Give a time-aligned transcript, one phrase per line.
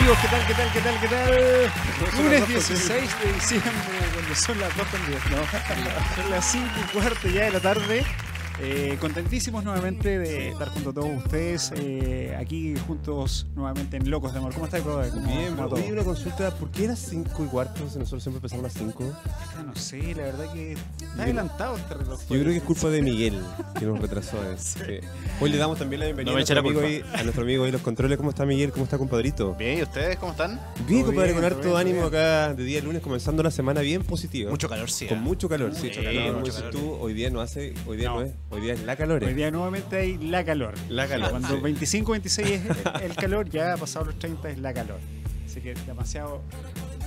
[0.00, 0.18] amigos?
[0.22, 0.46] ¿Qué tal?
[0.46, 0.72] ¿Qué tal?
[0.72, 1.00] ¿Qué tal?
[1.00, 2.22] ¿Qué tal?
[2.22, 2.88] Lunes 16
[3.20, 3.70] de diciembre,
[4.14, 5.36] cuando son las 2 con 10, ¿no?
[6.16, 8.04] Son las 5 y cuarto ya de la tarde.
[8.58, 14.32] Eh, contentísimos nuevamente de estar junto a todos ustedes eh, aquí juntos nuevamente en Locos
[14.32, 14.52] de Amor.
[14.52, 15.10] ¿Cómo estás, brother?
[15.10, 15.76] ¿Cómo- Bien, todo?
[15.76, 17.88] oye, una consulta, ¿por qué era 5 y cuarto?
[17.88, 19.04] Si nosotros siempre empezamos a las 5.
[19.56, 22.20] Ah, No sé, la verdad que está adelantado este reloj.
[22.20, 23.40] Yo creo que es culpa de Miguel,
[23.78, 24.36] que nos retrasó.
[24.44, 24.56] eh.
[24.58, 24.80] Sí.
[25.40, 27.80] Hoy le damos también la bienvenida No a, nuestro amigo ahí, a nuestro amigo los
[27.80, 28.18] controles.
[28.18, 28.72] ¿Cómo está Miguel?
[28.72, 29.54] ¿Cómo está, compadrito?
[29.54, 30.60] Bien, ¿y ustedes cómo están?
[30.86, 33.50] Bien, compadre, bien, con todo harto bien, ánimo todo acá de día lunes, comenzando la
[33.50, 34.50] semana bien positiva.
[34.50, 35.06] Mucho calor, sí.
[35.06, 35.20] Con ¿eh?
[35.22, 35.86] mucho calor, sí.
[35.86, 36.70] Mucho Como calor, mucho calor.
[36.70, 38.22] tú, hoy día no hace, hoy día no, No.
[38.22, 39.22] es, hoy día es la calor.
[39.24, 40.74] Hoy día nuevamente hay la calor.
[40.88, 41.30] La calor.
[41.30, 41.56] Cuando sí.
[41.60, 42.62] 25, 26 es
[43.02, 44.98] el- calor, ya pasado los 30 es la calor.
[45.46, 46.42] Así que demasiado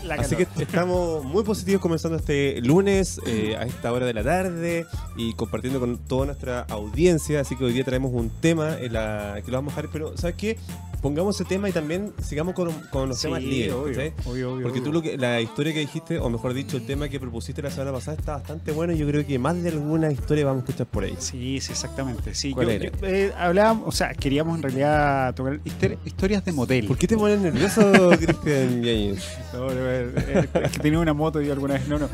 [0.03, 0.25] la calor.
[0.25, 4.85] Así que estamos muy positivos comenzando este lunes eh, a esta hora de la tarde
[5.15, 7.39] y compartiendo con toda nuestra audiencia.
[7.41, 10.17] Así que hoy día traemos un tema en la que lo vamos a dejar, pero
[10.17, 10.57] ¿sabes qué?
[11.03, 13.73] Pongamos ese tema y también sigamos con, con los Sí, temas libres.
[13.73, 16.85] obvio, obvio, obvio, Porque tú lo que, la historia que dijiste, o mejor dicho, el
[16.85, 19.69] tema que propusiste la semana pasada está bastante bueno y yo creo que más de
[19.69, 21.13] alguna historia vamos a escuchar por ahí.
[21.19, 22.33] Sí, sí, exactamente.
[22.33, 22.85] Sí, ¿Cuál yo- era?
[22.89, 25.59] yo, eh, hablábamos, o sea, queríamos en realidad tocar
[26.05, 26.87] historias de motel.
[26.87, 27.81] ¿Por qué te pones nervioso,
[28.17, 28.81] Cristian?
[29.53, 30.09] No, no, eh,
[30.63, 31.87] es que tenía una moto y alguna vez.
[31.87, 32.07] No, no.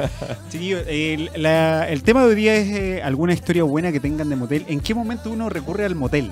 [0.52, 4.36] El, la- el tema de hoy día es eh, alguna historia buena que tengan de
[4.36, 4.66] motel.
[4.68, 6.32] ¿En qué momento uno recurre al motel?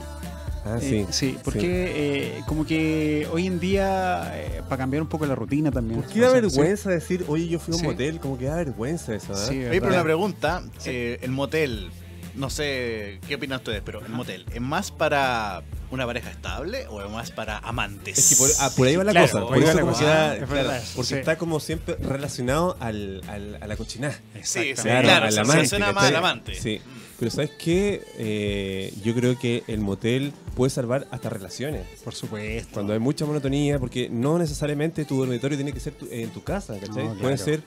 [0.67, 1.07] Ah, Eh, sí.
[1.11, 1.93] sí, porque
[2.37, 6.01] eh, como que hoy en día, eh, para cambiar un poco la rutina también.
[6.01, 7.87] ¿Por qué da vergüenza decir, oye, yo fui a un Sí.
[7.87, 8.19] motel?
[8.19, 9.35] Como que da vergüenza eso, ¿ah?
[9.35, 9.79] Sí, Oye, ¿verdad?
[9.81, 10.63] pero una pregunta.
[10.85, 11.89] eh, el motel,
[12.35, 17.01] no sé qué opinan ustedes, pero el motel, ¿es más para una pareja estable o
[17.01, 18.17] es más para amantes?
[18.17, 19.45] Es que por, ah, por ahí va la Claro, cosa.
[19.47, 21.15] por eso la como Es claro, verdad, porque sí.
[21.15, 24.13] está como siempre relacionado al, al- a la cochinada.
[24.13, 25.03] Sí, sí, Exactamente.
[25.03, 26.55] claro, al se- se suena más al amante.
[26.55, 26.81] Sí.
[27.19, 28.03] Pero ¿sabes qué?
[28.17, 31.85] Eh, yo creo que el motel puede salvar hasta relaciones.
[32.03, 32.69] Por supuesto.
[32.73, 36.43] Cuando hay mucha monotonía, porque no necesariamente tu dormitorio tiene que ser tu- en tu
[36.43, 37.05] casa, ¿cachai?
[37.07, 37.63] No, Puede ser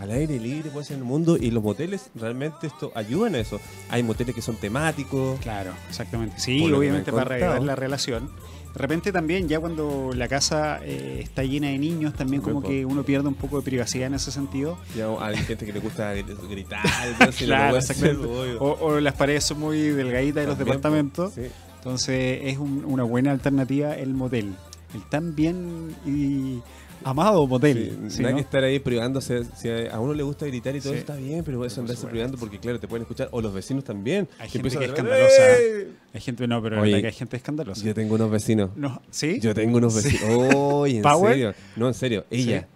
[0.00, 3.38] al aire libre, puede ser en el mundo, y los moteles realmente esto ayudan a
[3.38, 3.60] eso.
[3.90, 5.38] Hay moteles que son temáticos.
[5.40, 6.38] Claro, exactamente.
[6.40, 7.64] Sí, obviamente para contado.
[7.64, 8.28] la relación.
[8.74, 12.84] De repente también, ya cuando la casa eh, está llena de niños, también como que
[12.84, 14.76] uno pierde un poco de privacidad en ese sentido.
[14.96, 18.16] Ya hay gente que le gusta gr- gritar, entonces Claro, hacer.
[18.58, 21.32] O, o las paredes son muy delgaditas de los departamentos.
[21.34, 21.42] sí.
[21.76, 24.54] Entonces es un- una buena alternativa el motel.
[24.94, 26.60] El tan bien y
[27.04, 27.98] amado motel.
[28.08, 28.34] Sí, ¿sí, no?
[28.34, 29.44] que estar ahí privándose.
[29.56, 30.98] Si a uno le gusta gritar y todo Sí.
[30.98, 33.28] eso está bien, pero eso andarse privando porque, claro, te pueden escuchar.
[33.32, 34.28] O los vecinos también.
[34.38, 35.42] Hay que gente que es escandalosa.
[36.14, 37.84] Hay gente, no, pero la Oye, verdad que hay gente escandalosa.
[37.84, 38.70] Yo tengo unos vecinos.
[38.76, 39.38] No, ¿Sí?
[39.40, 40.10] Yo tengo unos Sí.
[40.12, 40.54] vecinos.
[40.54, 41.32] Oye, en ¿Power?
[41.32, 41.54] serio.
[41.76, 42.24] No, en serio.
[42.30, 42.68] Ella.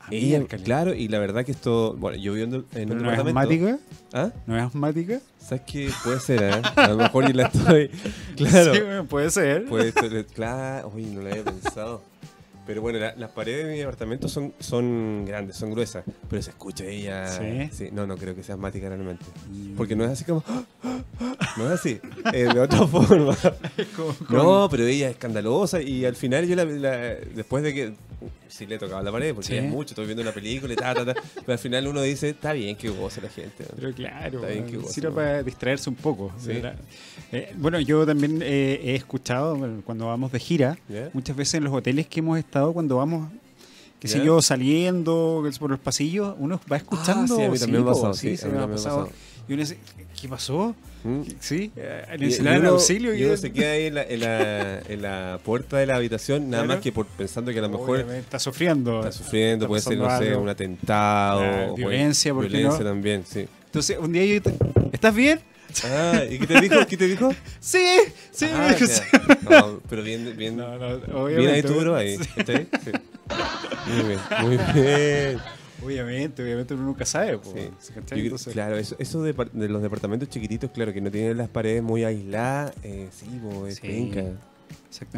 [0.00, 1.94] Ah, Ella, claro, y la verdad que esto.
[1.98, 3.40] Bueno, yo viviendo en ¿Pero un no es departamento.
[3.40, 3.78] asmática?
[4.12, 4.30] ¿Ah?
[4.46, 5.20] ¿No es asmática?
[5.40, 5.90] ¿Sabes qué?
[6.04, 6.62] Puede ser, ¿eh?
[6.76, 7.90] A lo mejor yo la estoy.
[8.36, 8.74] Claro.
[8.74, 9.64] Sí, puede ser.
[9.64, 10.92] Puede ser, claro.
[10.94, 12.02] Uy, no lo había pensado.
[12.66, 16.04] Pero bueno, la- las paredes de mi apartamento son, son grandes, son gruesas.
[16.30, 17.68] Pero se escucha ella.
[17.70, 17.90] ¿Sí?
[17.92, 19.24] No, no creo que sea asmática realmente.
[19.50, 19.74] Mm.
[19.76, 20.42] Porque no es así como.
[21.56, 22.00] No es así.
[22.32, 23.36] De otra forma.
[23.96, 27.72] Con- con- No, pero ella es escandalosa y al final yo la, la- después de
[27.74, 27.92] que
[28.56, 29.56] sí le tocaba la pared porque Sí.
[29.56, 32.28] es mucho, estoy viendo una película y ta, ta, ta, pero al final uno dice,
[32.30, 33.64] está bien que goce la gente.
[33.74, 36.32] Pero claro, Está bien que bueno, goce, sirve para distraerse un poco.
[36.38, 36.60] Sí.
[37.32, 40.78] Eh, bueno, yo también eh, he escuchado cuando vamos de gira,
[41.12, 43.28] muchas veces en los hoteles que hemos estado, cuando vamos,
[43.98, 47.34] qué sé yo, saliendo por los pasillos, uno va escuchando.
[47.34, 48.68] Ah, sí, a mí también me ha pasado, sí, sí, a mí me ha también
[48.68, 49.06] me ha pasado.
[49.06, 49.18] pasado.
[49.48, 49.78] Y uno dice,
[50.20, 50.74] ¿qué pasó?
[51.40, 53.14] Sí, eh, uno- auxilio.
[53.14, 56.48] y uno se queda ahí en la, en la, en la puerta de la habitación,
[56.48, 56.76] nada Claro.
[56.78, 59.00] más que por pensando que a lo mejor Obviamente, está sufriendo.
[59.00, 62.84] está sufriendo, está puede ser, no sé, un atentado, Ah, o violencia, ¿por qué violencia
[62.84, 62.90] no?
[62.90, 63.46] también, sí.
[63.66, 64.54] Entonces, un día yo te-
[64.92, 65.40] ¿estás bien?
[65.84, 66.86] Ah, ¿y qué te dijo?
[66.86, 67.34] ¿Qué te dijo?
[67.60, 67.84] Sí,
[68.30, 68.46] sí.
[68.52, 68.94] Ah, me dijo, ya.
[68.94, 69.02] sí.
[69.50, 72.16] No, pero bien, bien, No, no, bien ahí tú, bro, ahí.
[72.16, 72.28] Sí.
[72.36, 72.68] ¿Está ahí?
[72.84, 72.90] Sí.
[73.92, 75.38] Muy bien, muy bien.
[75.82, 77.38] Obviamente, obviamente uno nunca sabe.
[77.38, 78.50] po, Sí.
[78.52, 82.04] claro, eso, eso de, de los departamentos chiquititos, claro, que no tienen las paredes muy
[82.04, 84.22] aisladas, eh, sí, po, es Sí, penca.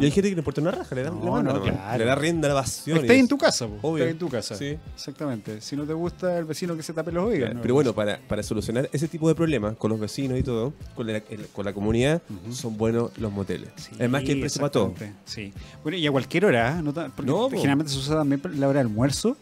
[0.00, 1.98] Y hay gente que le importa una raja, le da, No, le manda no, claro.
[1.98, 2.96] le da rienda a la pasión.
[2.96, 3.74] Estás en tu casa, po.
[3.82, 4.04] Obvio.
[4.04, 4.54] Estás en tu casa.
[4.56, 4.78] Sí.
[4.94, 5.60] Exactamente.
[5.60, 7.40] Si no te gusta el vecino que se tape los oídos.
[7.40, 7.60] Claro, ¿no?
[7.62, 11.06] Pero bueno, para, para solucionar ese tipo de problemas con los vecinos y todo, con
[11.06, 13.68] la, el- con la comunidad, son buenos los moteles.
[13.76, 14.94] Sí, Además que hay precio para todo.
[15.26, 15.52] Sí.
[15.82, 16.82] Bueno, y a cualquier hora, ¿eh?
[17.14, 19.36] porque generalmente se usa también la hora de almuerzo.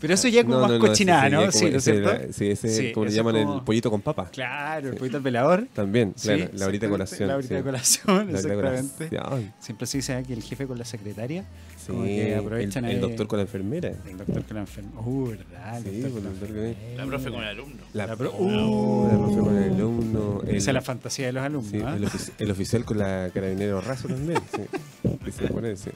[0.00, 1.50] Pero eso ya es como No, más no, no, cochinada, ¿no?
[1.52, 2.12] Sí, ¿no es ese cierto?
[2.12, 4.28] la- Sí, ese, Sí, como le llaman como- el pollito con papa.
[4.32, 4.98] Claro, el Sí.
[4.98, 5.66] pollito al velador.
[5.74, 7.28] También, Sí, claro, la horita de colación.
[7.28, 7.54] La horita sí.
[7.54, 9.08] de colación, La horita de exactamente.
[9.18, 9.54] colación.
[9.60, 11.44] Siempre se dice que el jefe con la secretaria.
[11.78, 13.92] Sí, como que el, aprovechan el ahí- doctor con la enfermera.
[14.06, 15.00] El doctor con la enferma.
[15.00, 15.76] Uh, ¿verdad?
[15.78, 16.96] El Sí, doctor con el la doctor que- enfermera.
[17.04, 17.76] La profe con el alumno.
[17.92, 20.42] La, La pro- la profe con el alumno.
[20.46, 21.70] El, Esa es la fantasía de los alumnos.
[21.70, 21.94] sí, ¿ah?
[21.96, 24.40] el, ofici- el oficial con la carabinero raso también.
[24.54, 24.62] Sí.
[25.26, 25.90] Que se pone, sí.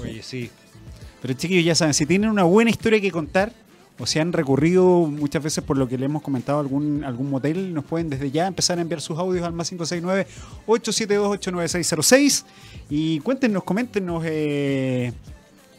[0.00, 0.50] Oye, sí.
[1.24, 3.50] Pero chiquillos, ya saben, si tienen una buena historia que contar
[3.98, 7.72] o si han recorrido muchas veces por lo que le hemos comentado algún, algún motel,
[7.72, 12.44] nos pueden desde ya empezar a enviar sus audios al más 569-872-89606
[12.90, 15.14] y cuéntenos, coméntenos eh,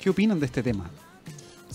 [0.02, 0.90] qué opinan de este tema.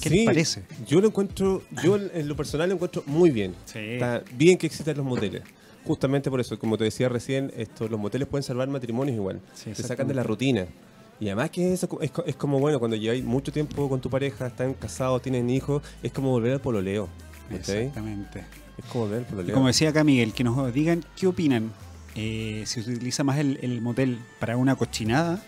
[0.03, 0.65] ¿Qué Sí, les parece?
[0.89, 3.55] Yo lo encuentro, yo en lo personal lo encuentro muy bien.
[3.67, 3.79] Sí.
[3.79, 5.45] Está bien que existan los moteles.
[5.85, 9.41] Justamente por eso, como te decía recién, esto, los moteles pueden salvar matrimonios igual.
[9.55, 10.67] Sí, Te sacan de la rutina.
[11.21, 14.47] Y además que eso es, es como bueno, cuando lleváis mucho tiempo con tu pareja,
[14.47, 17.09] están casados, tienen hijos, es como volver al pololeo.
[17.51, 17.79] ¿cachai?
[17.87, 18.45] Exactamente.
[18.79, 19.55] Es como volver al Y pololeo.
[19.55, 21.73] como decía acá Miguel, que nos digan qué opinan.
[22.17, 25.43] eh, si se utiliza más el, el motel para una cochinada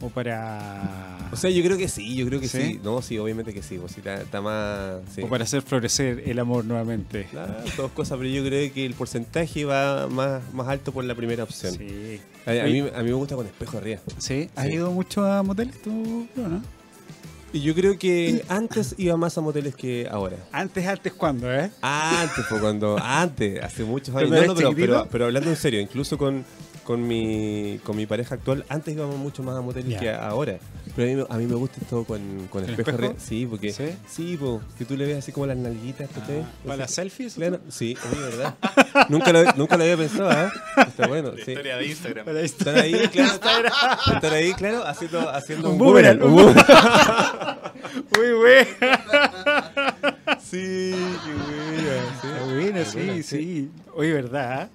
[0.00, 2.58] o para, O sea, yo creo que sí, yo creo que ¿Sí?
[2.58, 2.80] sí.
[2.82, 3.78] No, sí, obviamente que sí.
[3.78, 5.00] Pues, sí, está, está más...
[5.14, 5.22] sí.
[5.22, 7.26] o para hacer florecer el amor nuevamente.
[7.30, 11.14] Claro, dos cosas, pero yo creo que el porcentaje va más, más alto por la
[11.14, 11.74] primera opción.
[11.74, 12.20] Sí.
[12.46, 14.00] A, a mí, a mí me gusta con espejo arriba.
[14.18, 14.48] ¿Sí?
[14.54, 16.62] ¿Has ido mucho a moteles tú, no?
[17.52, 20.36] Y yo creo que antes iba más a moteles que ahora.
[20.52, 21.70] Antes, antes, ¿cuándo, eh?
[21.80, 22.98] Antes, fue cuando.
[23.00, 24.28] Antes, hace muchos años.
[24.30, 26.44] ¿Cuando No, no, pero, pero, pero hablando en serio, incluso con,
[26.86, 29.98] con, mi, con mi pareja actual, antes íbamos mucho más a moteles Ya.
[30.00, 30.58] que ahora.
[30.94, 33.14] Pero a mí, me- a mí me gusta esto con, con ¿El espejo, espejo?
[33.18, 33.72] Sí, porque.
[33.72, 33.84] ¿Sí?
[34.08, 36.08] Sí, po, que tú le ves así como las nalguitas.
[36.16, 36.22] Ah,
[36.64, 37.34] ¿Para las selfies?
[37.34, 38.54] Claro, sí, oye, ¿verdad?
[39.10, 40.48] nunca, lo, nunca lo había pensado, ¿eh?
[40.86, 41.50] Está bueno, La sí.
[41.50, 42.24] historia de Instagram.
[42.24, 42.40] Para.
[42.40, 43.32] Están ahí, claro.
[44.14, 46.54] Están ahí, claro, haciendo, haciendo Un un, boomerang, un.
[48.16, 48.66] Muy bueno.
[50.40, 50.94] Sí,
[51.24, 52.02] qué buena.
[52.22, 53.70] Sí, Está bueno, sí, sí.
[53.94, 54.68] Oye, ¿verdad?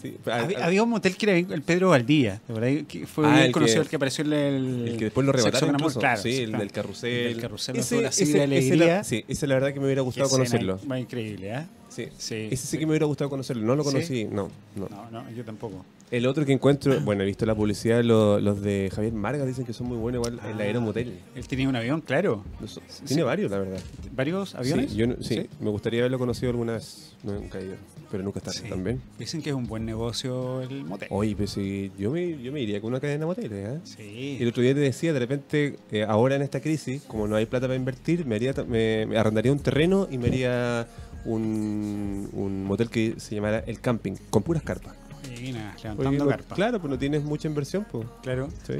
[0.00, 0.16] Sí.
[0.30, 2.86] Había, Ah, había un motel que era el Pedro Valdía, ¿de verdad?
[2.86, 4.88] Que fue Ah, bien el conocido que- el que apareció en el...
[4.88, 6.00] El que después lo incluso.
[6.00, 7.10] claro, sí, el del carrusel.
[7.12, 10.02] El del carrusel, Ese- ese- de ese la- sí, ese la verdad que me hubiera
[10.02, 10.78] gustado conocerlo.
[10.86, 11.66] Más increíble, ¿eh?
[11.88, 12.06] Sí.
[12.16, 12.48] Sí.
[12.50, 13.64] Ese sí que me hubiera gustado conocerlo.
[13.66, 14.88] No lo conocí, no, no.
[14.88, 15.84] No, no, yo tampoco.
[16.10, 19.64] El otro que encuentro, bueno, he visto la publicidad, lo- los de Javier Marga dicen
[19.64, 20.64] que son muy buenos igual, el Ah.
[20.64, 21.18] Aeromotel.
[21.36, 22.44] Él tenía un avión, claro.
[22.60, 22.66] No
[23.06, 23.78] Tiene varios, la verdad.
[24.14, 24.90] ¿Varios aviones?
[24.90, 25.46] Sí, yo no- sí, ¿Sí?
[25.60, 27.14] me gustaría haberlo conocido alguna vez.
[27.22, 27.74] No, nunca he ido,
[28.10, 28.62] pero nunca está Sí.
[28.68, 29.00] también.
[29.18, 31.06] Dicen que es un buen negocio el motel.
[31.12, 33.78] Oye, pero si yo me, yo me iría con una cadena de moteles, ¿eh?
[33.84, 34.36] Sí.
[34.40, 37.36] Y el otro día te decía, de repente, eh, ahora en esta crisis, como no
[37.36, 40.88] hay plata para invertir, me, haría, ta- me, me arrendaría un terreno y me haría
[41.24, 44.96] un, un motel que se llamara El Camping, con puras carpas.
[45.42, 46.54] Buena, levantando carpa.
[46.54, 48.06] Claro, pues no tienes mucha inversión, pues.
[48.22, 48.48] Claro.
[48.66, 48.74] ¿sí?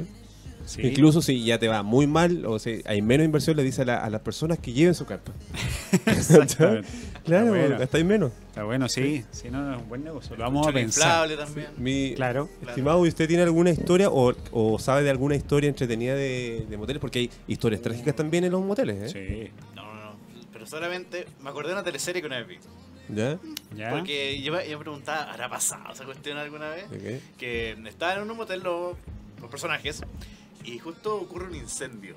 [0.63, 0.81] Sí.
[0.83, 3.85] Incluso si ya te va muy mal, o si hay menos inversión, le dice a,
[3.85, 5.31] la- a las personas que lleven su carpa.
[7.23, 7.77] Claro, Está bueno.
[7.79, 8.31] gastáis menos.
[8.49, 9.23] Está bueno, sí.
[9.31, 10.35] Sí, no, no, es un buen negocio.
[10.35, 11.29] Lo vamos a pensar.
[11.35, 11.67] también.
[11.77, 12.49] Mi, Claro.
[12.67, 16.77] Estimado, ¿y usted tiene alguna historia o, o sabe de alguna historia entretenida de, de
[16.77, 16.99] moteles?
[16.99, 19.49] Porque hay historias trágicas también en los moteles, ¿eh?
[19.51, 19.51] Sí.
[19.75, 20.15] No, no, no.
[20.51, 22.57] Pero solamente me acordé de una teleserie que una vez vi.
[23.13, 23.37] ¿Ya?
[23.75, 23.89] Ya.
[23.91, 26.85] Porque yo, me- yo me preguntaba, ¿habrá pasado esa cuestión alguna vez?
[27.37, 28.95] Que estaban en un motel los,
[29.41, 30.01] los personajes
[30.63, 32.15] y justo ocurre un incendio.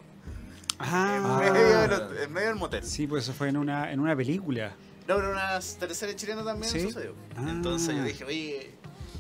[0.78, 1.40] Ah.
[1.44, 2.84] En, medio de los- en medio del motel.
[2.84, 4.72] Sí, pues eso fue en una, en una película.
[5.06, 6.80] No, pero una teleserie chilena también ¿Sí?
[6.80, 7.14] sucedió.
[7.36, 7.46] Ah.
[7.48, 8.70] Entonces yo dije, oye,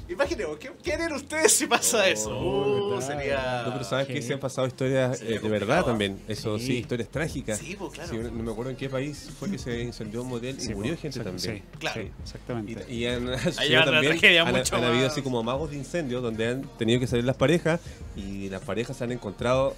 [0.08, 2.38] imaginemos, ¿qué, qué harían ustedes si pasa Oh, eso?
[2.38, 3.00] Uh.
[3.00, 6.20] No, pero sabes qué que se han pasado historias eh, de verdad también.
[6.28, 6.72] Eso sí, Sí.
[6.78, 7.58] historias trágicas.
[7.58, 8.10] Sí, pues claro.
[8.10, 10.74] Sí, no me acuerdo en qué país fue que se incendió un motel y Sí,
[10.74, 11.62] murió pues, gente exacto, también.
[11.72, 12.02] Sí, Claro.
[12.02, 12.86] sí, exactamente.
[12.88, 15.12] Y, y han, la también, tragedia han, mucho han habido más.
[15.12, 17.80] así como magos de incendio donde han tenido que salir las parejas
[18.16, 19.76] y las parejas se han encontrado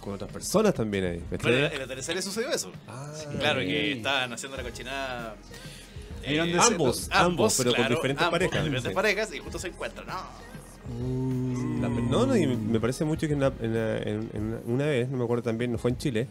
[0.00, 1.22] con otras personas también ahí.
[1.42, 2.70] Bueno, en la- teleserie sucedió eso.
[2.88, 5.36] Ah, Claro, que estaban haciendo la cochinada.
[6.26, 8.56] Eh, Ambos, ambos, pero con diferentes ambos, parejas.
[8.56, 8.94] con diferentes Sí.
[8.94, 10.06] parejas y justo se encuentran.
[10.06, 10.14] No.
[11.80, 14.86] La- no, no, y me parece mucho que en, la- en la- en- en una
[14.86, 16.28] vez, no me acuerdo también, no fue en Chile,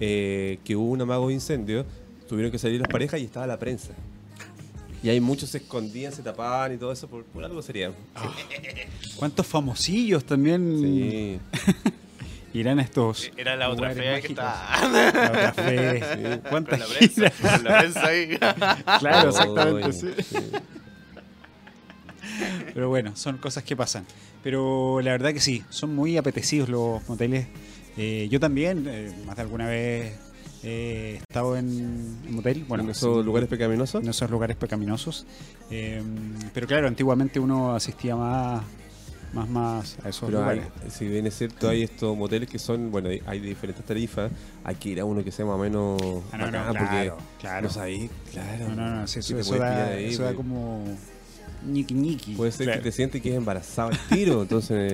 [0.00, 1.84] eh, que hubo un amago de incendio,
[2.28, 3.90] tuvieron que salir las parejas y estaba la prensa.
[5.02, 7.92] Y ahí muchos se escondían, se tapaban y todo eso, por, por algo sería.
[9.16, 11.40] ¿Cuántos famosillos también Sí.
[12.54, 14.88] irán a estos Era la otra fea que estaba.
[14.88, 16.00] La otra fe.
[16.42, 17.32] Con ¿Cuántas la prensa, giras?
[17.40, 18.38] con la prensa ahí.
[19.00, 20.08] Claro, exactamente, sí.
[20.22, 20.36] sí.
[22.72, 24.04] Pero bueno, son cosas que pasan.
[24.42, 27.46] Pero la verdad que sí, son muy apetecidos los moteles.
[27.96, 30.12] Eh, yo también, eh, más de alguna vez
[30.64, 31.68] he estado en,
[32.26, 32.64] en motel.
[32.66, 34.02] Bueno, en esos sí, lugares pecaminosos.
[34.02, 35.26] en esos lugares pecaminosos.
[35.70, 36.02] Eh,
[36.52, 38.62] pero claro, antiguamente uno asistía más,
[39.34, 40.92] más, más a esos Pero hay, lugares.
[40.92, 44.30] si bien es cierto, hay estos moteles que son, bueno, hay- de diferentes tarifas.
[44.64, 46.00] Hay que ir a uno que sea más o menos
[46.32, 47.62] Ah, no, no, claro, porque claro.
[47.66, 48.68] no sabéis, claro.
[48.70, 50.84] No, no, no, que eso, eso da, pillar ahí, eso da como
[51.66, 52.34] ñiqui ñiqui.
[52.34, 52.80] Puede ser Claro.
[52.82, 54.92] que te sientes que es embarazado al tiro, entonces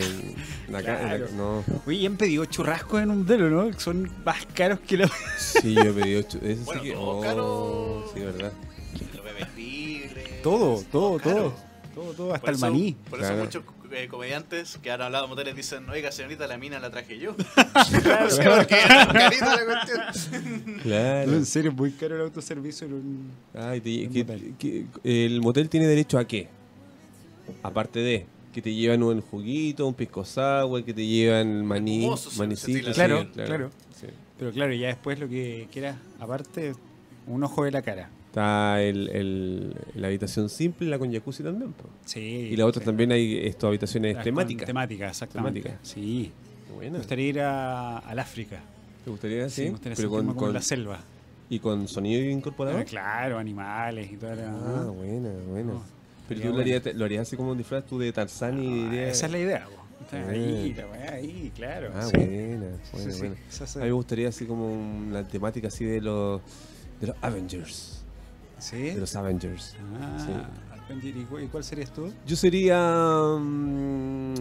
[0.66, 1.26] en la en la- Claro.
[1.36, 1.64] no.
[1.86, 3.72] Oye, ¿y han pedido churrascos en un motel, ¿no?
[3.78, 5.10] Son más caros que los...
[5.38, 6.20] Sí, yo he pedido.
[6.20, 6.94] Eso Bueno, sí que.
[6.94, 8.10] todo oh, caro.
[8.14, 8.52] Sí, verdad.
[9.14, 10.42] Los bebés libres.
[10.42, 11.34] Todo, todo, caro.
[11.36, 11.54] todo.
[11.94, 12.96] Todo, todo, hasta Por el eso- maní.
[13.10, 13.44] Por eso Claro.
[13.44, 17.18] muchos eh, comediantes que han hablado de moteles dicen, oiga señorita, la mina la traje
[17.18, 17.34] yo.
[18.02, 20.78] Claro, Sí, porque es tan carita la cuestión.
[20.82, 21.32] Claro.
[21.32, 23.30] En serio, es muy caro el autoservicio en un...
[23.54, 24.54] Ay, te- El que- motel.
[24.58, 26.48] que- ¿El motel tiene derecho a qué?
[27.62, 32.08] Aparte de que te llevan un juguito, un pisco sour, que te llevan maní.
[32.94, 33.70] Claro, claro.
[33.98, 34.06] Sí.
[34.38, 36.74] Pero claro, ya después lo que quieras, aparte,
[37.26, 38.08] un ojo de la cara.
[38.30, 41.72] Está el, el- la habitación simple, la con jacuzzi también.
[41.72, 41.88] po.
[42.04, 42.20] Sí.
[42.52, 42.86] Y la otra sí.
[42.86, 44.66] también hay estas habitaciones Las temáticas.
[44.66, 45.60] Temáticas, exactamente.
[45.62, 45.84] Temática.
[45.84, 46.30] Sí.
[46.80, 48.60] Qué Me gustaría ir a, al África.
[49.04, 49.62] ¿Te gustaría Sí, sí?
[49.64, 51.00] me gustaría Pero con, con- la selva.
[51.48, 52.78] y con sonido incorporado.
[52.78, 54.48] Ah, claro, animales y toda la...
[54.50, 55.72] Ah, buena, buena.
[56.28, 59.08] Pero tú lo harías, lo harías así como un disfraz tú de Tarzán y Ah.
[59.08, 60.16] Esa es la idea, po.
[60.16, 61.90] Ahí, la ahí, claro.
[61.94, 62.16] Ah, sí.
[62.16, 63.34] buena, Sí, buena, sí, buena.
[63.48, 66.40] esa es- A mí me gustaría así como una temática así de los
[67.00, 67.99] de los Avengers.
[68.60, 68.76] ¿Sí?
[68.90, 69.74] De los Avengers.
[70.00, 70.48] Ah,
[70.86, 72.12] Avenger, ¿y cu- ¿y cuál serías tú?
[72.26, 72.76] Yo sería
[73.38, 74.34] mm,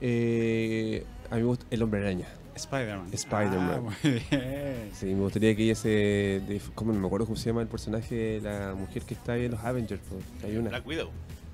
[0.00, 2.26] eh, a mí me gusta el hombre araña.
[2.54, 3.08] Spider-Man.
[3.12, 3.70] Spider-Man.
[3.72, 3.94] Ah, muy
[4.30, 4.90] bien.
[4.92, 7.68] Sí, me gustaría que ella se de, ¿cómo no me acuerdo cómo se llama el
[7.68, 10.02] personaje, la mujer que está ahí en los Avengers,
[10.44, 10.68] hay una.
[10.70, 11.10] Black Widow.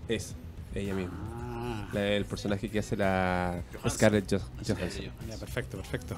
[0.09, 0.35] Es
[0.75, 1.13] ella misma.
[1.41, 3.91] Ah, La- el personaje que hace la Johansson.
[3.93, 5.05] Scarlett Johansson.
[5.29, 6.17] ya, perfecto, perfecto.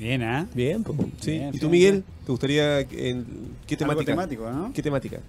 [0.00, 0.46] Bien, ¿ah?
[0.54, 0.96] Bien, po.
[1.20, 1.32] sí.
[1.32, 1.92] Bien, ¿Y tú, Miguel?
[1.92, 2.04] bien.
[2.24, 2.88] ¿Te gustaría en-
[3.66, 4.04] qué Algo temática?
[4.12, 4.72] temático, ¿no?
[4.72, 5.20] ¿Qué temática?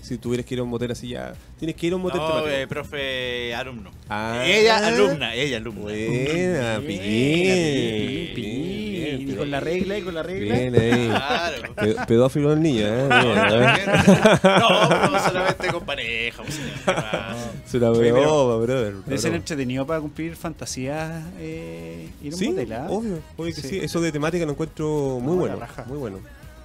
[0.00, 1.34] Si tuvieras que ir a un motel así ya.
[1.58, 2.50] Tienes que ir a un motel No, temático.
[2.50, 3.90] eh, profe alumno.
[4.08, 4.42] Ah.
[4.46, 5.82] ella alumna, ella alumna.
[5.82, 7.00] Buena, bien.
[7.02, 9.30] Bien, Bien, bien.
[9.30, 10.54] Y con la regla, y con la regla.
[10.58, 11.08] Bien ahí.
[11.08, 11.74] Claro.
[11.74, 13.06] Pe- Pedófilo el niño, ¿eh?
[13.08, 14.38] Bien, ¿eh?
[14.44, 16.42] No, no, solamente con pareja.
[16.42, 16.58] pues,
[17.74, 17.80] Oye,
[18.12, 18.94] pero broma, brother.
[19.04, 23.60] Debe ser entretenido para cumplir fantasías eh, ir a un Sí, motel, obvio, obvio que
[23.60, 23.68] Sí.
[23.68, 23.78] sí.
[23.80, 25.54] Eso de temática lo encuentro muy No, bueno.
[25.56, 25.84] la raja.
[25.86, 26.18] Muy bueno.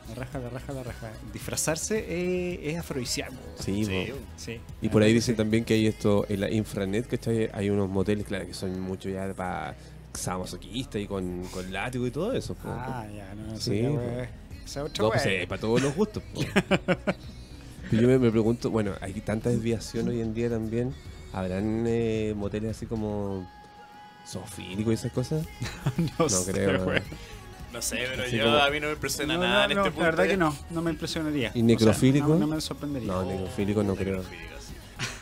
[0.10, 1.12] La raja, la raja, la raja.
[1.32, 3.34] Disfrazarse eh, es afrodisíaco.
[3.58, 3.86] Sí,
[4.38, 4.60] Sí.
[4.82, 5.16] Y por ahí Sí.
[5.16, 7.50] dicen también que hay esto en la infranet, ¿cachai?
[7.54, 9.76] Hay unos moteles, claro, que son mucho ya para
[10.14, 12.54] sadomasoquistas y con, con látigo y todo eso.
[12.56, 12.70] po.
[12.70, 13.86] Ah, ya, no, no Sí.
[14.66, 16.24] Esa otra No, pues eh, para todos los gustos.
[16.34, 16.46] Pero
[18.02, 20.94] yo me, me pregunto, bueno, hay tanta desviación hoy en día también.
[21.34, 23.50] ¿Habrán eh, moteles así como
[24.28, 25.46] zoofílicos y esas cosas?
[25.98, 26.86] no, No sé, creo.
[27.74, 29.78] No sé, pero Así yo como- a mí no me impresiona No, nada no, en
[29.78, 30.02] no, este punto.
[30.02, 30.30] la verdad ¿eh?
[30.30, 31.52] que no, no me impresionaría.
[31.56, 32.26] ¿Y necrofílico?
[32.26, 33.08] O sea, no, no me sorprendería.
[33.12, 34.24] No, necrofílico no creo.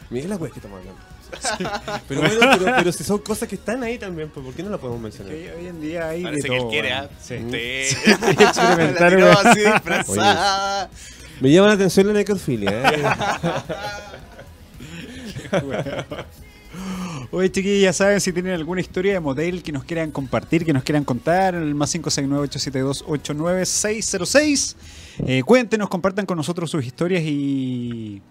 [0.09, 1.01] Mira la wea que estamos hablando.
[2.07, 4.69] Pero bueno, pero, pero si son cosas que están ahí también, pues ¿por qué no
[4.69, 5.33] la podemos mencionar?
[5.33, 7.09] Que hoy en día hay Parece de que él todo, quiere, weón.
[7.21, 7.35] Sí.
[7.51, 7.57] Sí.
[8.43, 9.47] experimentar, La tiró weón.
[9.47, 10.89] así disfrazada.
[11.39, 13.03] Me llama la atención la necrofilia, ¿eh?
[17.31, 20.73] Oye, chiquillos, ya saben si tienen alguna historia de motel que nos quieran compartir, que
[20.73, 24.75] nos quieran contar, en el más 569-872-89606.
[25.27, 28.21] Eh, cuéntenos, compartan con nosotros sus historias y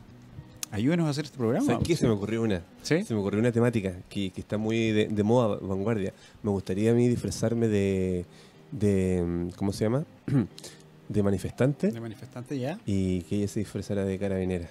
[0.71, 1.65] ayúdenos a hacer este programa.
[1.67, 1.97] ¿Sabes qué?
[1.97, 2.63] Se me ocurrió una.
[2.83, 3.03] ¿Sí?
[3.05, 6.13] Se me ocurrió una temática que, que está muy de, de moda, vanguardia.
[6.43, 8.25] Me gustaría a mí disfrazarme de,
[8.73, 10.05] de mm, ¿cómo se llama?
[11.09, 12.79] de manifestante De manifestante ya.
[12.87, 14.69] y que ella se disfrazara de carabinera.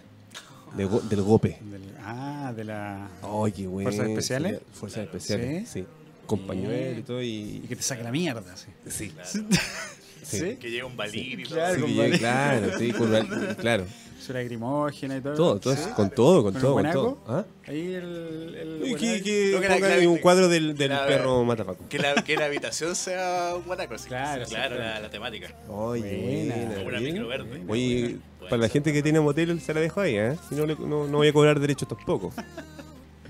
[0.77, 1.58] De go- del gope.
[1.72, 3.10] Del- ah, de la.
[3.56, 3.89] Qué bueno.
[3.89, 4.60] ¿Fuerzas especiales?
[4.72, 5.84] Fuerzas especiales, sí.
[6.27, 7.65] Con pañuelo y todo Y y...
[7.68, 8.68] que te saque la mierda, sí.
[8.88, 9.12] Sí.
[10.38, 10.55] ¿Sí?
[10.57, 11.55] Que llega un balín y todo.
[11.55, 11.75] Claro.
[11.88, 13.86] Sí, con claro, sí, con la- claro.
[14.19, 15.33] Su lagrimógena y todo.
[15.36, 15.89] Todo, todo, ¿Sí?
[15.95, 17.24] con todo, con ¿Con el todo, con todo.
[17.27, 17.45] ¿Ah?
[17.67, 18.55] Ahí el.
[18.55, 18.98] el Y guanaco.
[19.00, 21.88] que, que pongan la- un cuadro del, del la- perro matapaco.
[21.88, 23.98] Que la, que la habitación sea un guanaco.
[23.98, 24.07] sí.
[24.09, 25.01] Claro, claro, sí, la, claro.
[25.03, 25.55] la temática.
[25.69, 26.01] Oye,
[26.50, 26.55] Buena.
[26.55, 27.13] buena, Una bien.
[27.13, 27.63] micro verde.
[27.67, 30.36] Oye, para la gente que tiene motel se la dejo ahí, ¿eh?
[30.50, 32.33] Si no, le- no, no voy a cobrar derechos tampoco.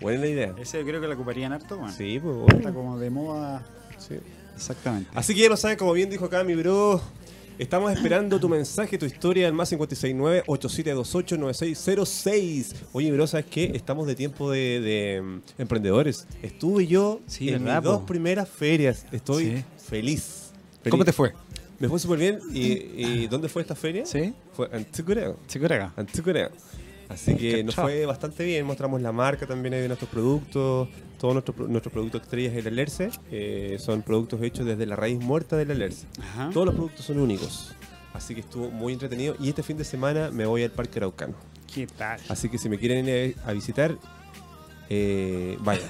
[0.02, 0.56] Buena la idea.
[0.58, 1.94] Ese yo creo que la ocuparían harto, bueno.
[1.94, 3.64] Sí, pues Está como de moda.
[3.98, 4.16] sí.
[4.60, 5.10] Exactamente.
[5.16, 7.02] Así que ya lo saben, como bien dijo acá mi bro.
[7.58, 12.74] Estamos esperando tu mensaje, tu historia al más 569-8728-9606.
[12.94, 13.72] Oye, bro, ¿sabes qué?
[13.76, 16.26] Estamos de tiempo de, de, mm, emprendedores.
[16.42, 19.06] Estuve yo Sí, en ¿verdad, mis dos primeras ferias.
[19.12, 19.64] Estoy Sí.
[19.90, 20.52] feliz.
[20.90, 21.34] ¿Cómo te fue?
[21.80, 22.40] Me fue súper bien.
[22.54, 24.06] ¿Y, y dónde fue esta feria?
[24.06, 24.34] ¿Sí?
[24.54, 25.38] Fue en Tsukureo.
[25.48, 25.94] Chicurega.
[25.96, 26.50] Anticorea.
[27.10, 28.66] Así que nos fue bastante bien.
[28.66, 30.88] Mostramos la marca también de nuestros productos.
[31.20, 35.58] Todos nuestros, nuestros productos estrellas del Alerce eh, son productos hechos desde la raíz muerta
[35.58, 36.06] del Alerce.
[36.22, 36.50] Ajá.
[36.54, 37.74] Todos los productos son únicos.
[38.14, 39.36] Así que estuvo muy entretenido.
[39.40, 41.34] Y este fin de semana me voy al Parque Araucano.
[41.74, 42.20] ¿Qué tal?
[42.30, 43.98] Así que si me quieren ir a visitar,
[44.90, 45.88] eh, vayan.